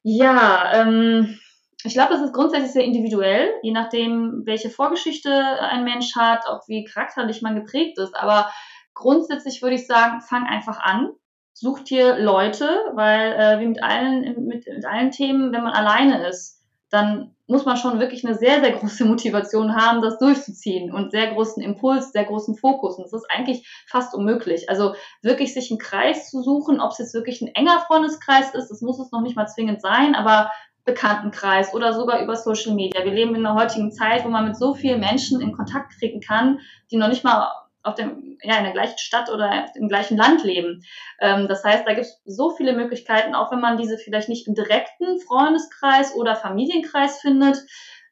Ja, 0.03 0.71
ähm, 0.73 1.37
ich 1.83 1.93
glaube, 1.93 2.13
das 2.13 2.21
ist 2.21 2.33
grundsätzlich 2.33 2.71
sehr 2.71 2.83
individuell, 2.83 3.49
je 3.61 3.71
nachdem, 3.71 4.43
welche 4.45 4.69
Vorgeschichte 4.69 5.31
ein 5.31 5.83
Mensch 5.83 6.15
hat, 6.15 6.45
auch 6.47 6.67
wie 6.67 6.83
charakterlich 6.83 7.41
man 7.41 7.55
geprägt 7.55 7.97
ist. 7.97 8.15
Aber 8.15 8.51
grundsätzlich 8.93 9.61
würde 9.61 9.75
ich 9.75 9.87
sagen, 9.87 10.21
fang 10.21 10.45
einfach 10.45 10.79
an. 10.79 11.09
Such 11.53 11.79
dir 11.81 12.17
Leute, 12.17 12.69
weil 12.93 13.33
äh, 13.33 13.59
wie 13.59 13.67
mit 13.67 13.83
allen, 13.83 14.45
mit, 14.45 14.65
mit 14.67 14.85
allen 14.85 15.11
Themen, 15.11 15.51
wenn 15.51 15.63
man 15.63 15.73
alleine 15.73 16.27
ist, 16.27 16.58
dann 16.89 17.35
muss 17.47 17.65
man 17.65 17.77
schon 17.77 17.99
wirklich 17.99 18.25
eine 18.25 18.35
sehr, 18.35 18.61
sehr 18.61 18.71
große 18.71 19.05
Motivation 19.05 19.75
haben, 19.75 20.01
das 20.01 20.19
durchzuziehen 20.19 20.93
und 20.93 21.11
sehr 21.11 21.33
großen 21.33 21.61
Impuls, 21.63 22.11
sehr 22.11 22.25
großen 22.25 22.55
Fokus. 22.55 22.97
Und 22.97 23.03
das 23.03 23.13
ist 23.13 23.27
eigentlich 23.29 23.67
fast 23.87 24.13
unmöglich. 24.13 24.69
Also 24.69 24.93
wirklich 25.21 25.53
sich 25.53 25.71
einen 25.71 25.79
Kreis 25.79 26.29
zu 26.29 26.41
suchen, 26.41 26.79
ob 26.79 26.91
es 26.91 26.99
jetzt 26.99 27.13
wirklich 27.13 27.41
ein 27.41 27.53
enger 27.55 27.79
Freundeskreis 27.87 28.53
ist, 28.53 28.69
das 28.69 28.81
muss 28.81 28.99
es 28.99 29.11
noch 29.11 29.21
nicht 29.21 29.35
mal 29.35 29.47
zwingend 29.47 29.81
sein, 29.81 30.15
aber 30.15 30.51
Bekanntenkreis 30.85 31.73
oder 31.73 31.93
sogar 31.93 32.21
über 32.21 32.35
Social 32.35 32.73
Media. 32.73 33.03
Wir 33.03 33.13
leben 33.13 33.35
in 33.35 33.45
einer 33.45 33.59
heutigen 33.59 33.91
Zeit, 33.91 34.25
wo 34.25 34.29
man 34.29 34.45
mit 34.45 34.57
so 34.57 34.73
vielen 34.73 34.99
Menschen 34.99 35.41
in 35.41 35.51
Kontakt 35.51 35.93
treten 35.99 36.21
kann, 36.21 36.59
die 36.91 36.97
noch 36.97 37.09
nicht 37.09 37.23
mal 37.23 37.47
auf 37.83 37.95
dem, 37.95 38.37
ja, 38.41 38.57
in 38.57 38.63
der 38.63 38.73
gleichen 38.73 38.97
Stadt 38.97 39.29
oder 39.29 39.67
im 39.75 39.87
gleichen 39.87 40.17
Land 40.17 40.43
leben. 40.43 40.83
Ähm, 41.19 41.47
das 41.47 41.63
heißt, 41.63 41.87
da 41.87 41.93
gibt 41.93 42.07
es 42.07 42.21
so 42.25 42.49
viele 42.51 42.73
Möglichkeiten, 42.73 43.35
auch 43.35 43.51
wenn 43.51 43.61
man 43.61 43.77
diese 43.77 43.97
vielleicht 43.97 44.29
nicht 44.29 44.47
im 44.47 44.55
direkten 44.55 45.19
Freundeskreis 45.19 46.13
oder 46.15 46.35
Familienkreis 46.35 47.19
findet, 47.19 47.57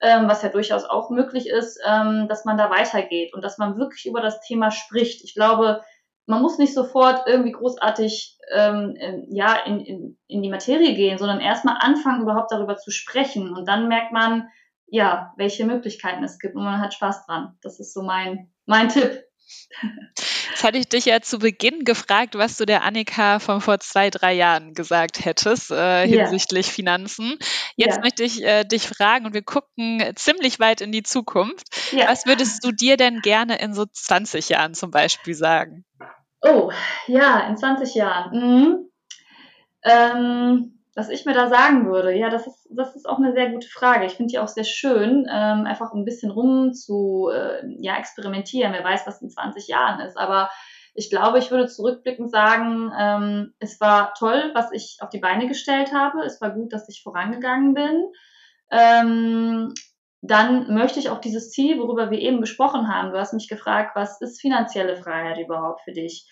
ähm, 0.01 0.27
was 0.27 0.41
ja 0.41 0.49
durchaus 0.49 0.86
auch 0.86 1.10
möglich 1.10 1.47
ist, 1.49 1.80
ähm, 1.86 2.27
dass 2.30 2.45
man 2.45 2.58
da 2.58 2.69
weitergeht 2.69 3.34
und 3.34 3.43
dass 3.43 3.58
man 3.58 3.77
wirklich 3.77 4.06
über 4.06 4.21
das 4.21 4.39
Thema 4.41 4.71
spricht. 4.71 5.23
Ich 5.23 5.34
glaube, 5.34 5.82
man 6.27 6.41
muss 6.41 6.58
nicht 6.58 6.73
sofort 6.73 7.27
irgendwie 7.27 7.53
großartig 7.53 8.38
ähm, 8.53 8.95
ja, 9.30 9.56
in, 9.65 9.80
in, 9.80 10.17
in 10.27 10.41
die 10.41 10.49
Materie 10.49 10.93
gehen, 10.93 11.17
sondern 11.17 11.39
erstmal 11.39 11.77
anfangen, 11.80 12.21
überhaupt 12.21 12.51
darüber 12.51 12.77
zu 12.77 12.91
sprechen. 12.91 13.53
Und 13.53 13.67
dann 13.67 13.88
merkt 13.88 14.12
man, 14.12 14.49
ja, 14.88 15.34
welche 15.38 15.65
Möglichkeiten 15.65 16.23
es 16.23 16.39
gibt 16.39 16.56
und 16.56 16.63
man 16.63 16.80
hat 16.80 16.93
Spaß 16.93 17.25
dran. 17.25 17.58
Das 17.62 17.80
ist 17.80 17.93
so 17.93 18.03
mein, 18.03 18.51
mein 18.65 18.89
Tipp. 18.89 19.27
Jetzt 20.49 20.63
hatte 20.63 20.77
ich 20.77 20.89
dich 20.89 21.05
ja 21.05 21.21
zu 21.21 21.39
Beginn 21.39 21.83
gefragt, 21.83 22.36
was 22.36 22.57
du 22.57 22.65
der 22.65 22.83
Annika 22.83 23.39
von 23.39 23.62
vor 23.62 23.79
zwei, 23.79 24.10
drei 24.10 24.33
Jahren 24.33 24.73
gesagt 24.73 25.23
hättest 25.23 25.71
äh, 25.71 26.07
hinsichtlich 26.07 26.67
yeah. 26.67 26.75
Finanzen. 26.75 27.38
Jetzt 27.75 27.95
yeah. 27.95 28.01
möchte 28.01 28.23
ich 28.23 28.43
äh, 28.43 28.63
dich 28.63 28.88
fragen 28.88 29.25
und 29.25 29.33
wir 29.33 29.43
gucken 29.43 30.03
ziemlich 30.15 30.60
weit 30.60 30.81
in 30.81 30.91
die 30.91 31.03
Zukunft. 31.03 31.67
Yeah. 31.93 32.10
Was 32.10 32.25
würdest 32.25 32.63
du 32.63 32.71
dir 32.71 32.97
denn 32.97 33.21
gerne 33.21 33.60
in 33.60 33.73
so 33.73 33.86
20 33.86 34.49
Jahren 34.49 34.73
zum 34.73 34.91
Beispiel 34.91 35.36
sagen? 35.36 35.86
Oh, 36.41 36.71
ja, 37.07 37.47
in 37.47 37.57
20 37.57 37.95
Jahren. 37.95 38.31
Mhm. 38.31 38.89
Ähm, 39.83 40.77
was 40.97 41.10
ich 41.10 41.25
mir 41.25 41.33
da 41.33 41.47
sagen 41.47 41.86
würde, 41.86 42.12
ja, 42.12 42.31
das 42.31 42.47
ist, 42.47 42.67
das 42.71 42.95
ist 42.95 43.07
auch 43.07 43.19
eine 43.19 43.31
sehr 43.31 43.51
gute 43.51 43.67
Frage. 43.67 44.07
Ich 44.07 44.13
finde 44.13 44.31
die 44.31 44.39
auch 44.39 44.47
sehr 44.47 44.63
schön, 44.63 45.27
ähm, 45.31 45.67
einfach 45.67 45.93
ein 45.93 46.05
bisschen 46.05 46.31
rum 46.31 46.73
zu 46.73 47.29
äh, 47.31 47.62
ja, 47.77 47.97
experimentieren. 47.97 48.73
Wer 48.73 48.83
weiß, 48.83 49.05
was 49.05 49.21
in 49.21 49.29
20 49.29 49.67
Jahren 49.67 49.99
ist. 49.99 50.17
Aber 50.17 50.49
ich 50.95 51.12
glaube, 51.12 51.38
ich 51.38 51.51
würde 51.51 51.67
zurückblickend 51.67 52.31
sagen, 52.31 52.91
ähm, 52.99 53.53
es 53.60 53.79
war 53.79 54.15
toll, 54.15 54.49
was 54.55 54.71
ich 54.71 54.97
auf 54.99 55.10
die 55.10 55.19
Beine 55.19 55.47
gestellt 55.47 55.93
habe. 55.93 56.23
Es 56.25 56.41
war 56.41 56.49
gut, 56.49 56.73
dass 56.73 56.89
ich 56.89 57.03
vorangegangen 57.03 57.75
bin. 57.75 58.12
Ähm, 58.71 59.75
dann 60.21 60.73
möchte 60.73 60.97
ich 60.99 61.12
auch 61.12 61.21
dieses 61.21 61.51
Ziel, 61.51 61.77
worüber 61.77 62.10
wir 62.10 62.17
eben 62.17 62.41
gesprochen 62.41 62.91
haben, 62.91 63.12
du 63.12 63.19
hast 63.19 63.33
mich 63.33 63.47
gefragt, 63.47 63.91
was 63.93 64.19
ist 64.19 64.41
finanzielle 64.41 64.97
Freiheit 64.97 65.38
überhaupt 65.38 65.81
für 65.81 65.91
dich? 65.91 66.27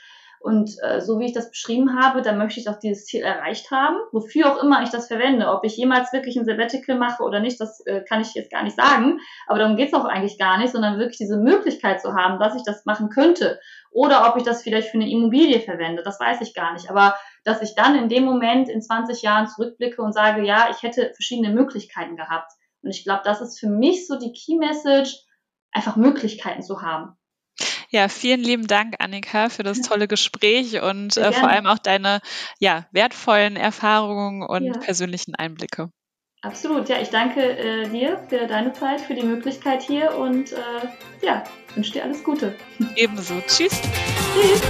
Und 0.46 0.76
äh, 0.84 1.02
so 1.02 1.18
wie 1.18 1.26
ich 1.26 1.34
das 1.34 1.50
beschrieben 1.50 2.00
habe, 2.00 2.22
dann 2.22 2.38
möchte 2.38 2.60
ich 2.60 2.70
auch 2.70 2.78
dieses 2.78 3.06
Ziel 3.06 3.24
erreicht 3.24 3.72
haben, 3.72 3.98
wofür 4.12 4.46
auch 4.46 4.62
immer 4.62 4.84
ich 4.84 4.92
das 4.92 5.08
verwende. 5.08 5.48
Ob 5.48 5.64
ich 5.64 5.76
jemals 5.76 6.14
wirklich 6.14 6.36
ein 6.36 6.46
Sabbatical 6.46 7.00
mache 7.00 7.24
oder 7.24 7.40
nicht, 7.40 7.60
das 7.60 7.84
äh, 7.88 8.04
kann 8.08 8.22
ich 8.22 8.36
jetzt 8.36 8.52
gar 8.52 8.62
nicht 8.62 8.76
sagen. 8.76 9.20
Aber 9.48 9.58
darum 9.58 9.76
geht's 9.76 9.96
auch 9.96 10.06
eigentlich 10.06 10.38
gar 10.38 10.60
nicht, 10.60 10.72
sondern 10.72 11.00
wirklich 11.00 11.18
diese 11.18 11.38
Möglichkeit 11.38 12.00
zu 12.00 12.14
haben, 12.14 12.38
dass 12.38 12.56
ich 12.56 12.62
das 12.64 12.86
machen 12.86 13.10
könnte. 13.10 13.60
Oder 13.90 14.30
ob 14.30 14.38
ich 14.38 14.44
das 14.44 14.62
vielleicht 14.62 14.90
für 14.90 15.00
eine 15.00 15.10
Immobilie 15.10 15.62
verwende, 15.62 16.04
das 16.04 16.20
weiß 16.20 16.40
ich 16.42 16.54
gar 16.54 16.74
nicht. 16.74 16.92
Aber 16.92 17.16
dass 17.44 17.64
ich 17.64 17.74
dann 17.74 17.96
in 17.96 18.08
dem 18.08 18.24
Moment 18.24 18.70
in 18.70 18.84
20 18.84 19.24
Jahren 19.24 19.48
zurückblicke 19.48 20.00
und 20.04 20.14
sage, 20.14 20.46
ja, 20.46 20.68
ich 20.70 20.84
hätte 20.84 21.12
verschiedene 21.16 21.56
Möglichkeiten 21.56 22.18
gehabt. 22.18 22.52
Und 22.84 22.92
ich 22.92 23.04
glaube, 23.04 23.22
das 23.24 23.42
ist 23.42 23.60
für 23.60 23.70
mich 23.70 24.06
so 24.06 24.20
die 24.20 24.32
Key 24.32 24.60
Message, 24.60 25.26
einfach 25.72 25.96
Möglichkeiten 25.96 26.62
zu 26.62 26.84
haben. 26.84 27.18
Ja, 27.90 28.08
vielen 28.08 28.42
lieben 28.42 28.68
Dank, 28.68 28.96
Annika, 29.00 29.50
für 29.50 29.64
das 29.64 29.82
tolle 29.82 30.08
Gespräch 30.08 30.82
und 30.82 31.18
äh, 31.18 31.32
vor 31.32 31.50
allem 31.50 31.68
auch 31.68 31.80
deine 31.80 32.20
ja, 32.60 32.86
wertvollen 32.92 33.56
Erfahrungen 33.56 34.44
und 34.44 34.66
ja. 34.66 34.80
persönlichen 34.80 35.36
Einblicke. 35.36 35.90
Absolut, 36.42 36.90
ja, 36.90 37.02
ich 37.02 37.10
danke 37.10 37.42
äh, 37.42 37.90
dir 37.90 38.24
für 38.30 38.46
deine 38.46 38.72
Zeit, 38.74 39.02
für 39.02 39.16
die 39.16 39.24
Möglichkeit 39.24 39.82
hier 39.82 40.16
und 40.16 40.52
äh, 40.52 40.56
ja, 41.26 41.44
wünsche 41.74 41.94
dir 41.94 42.04
alles 42.04 42.24
Gute. 42.24 42.56
Ebenso. 42.96 43.42
Tschüss. 43.48 43.82
Tschüss. 44.34 44.62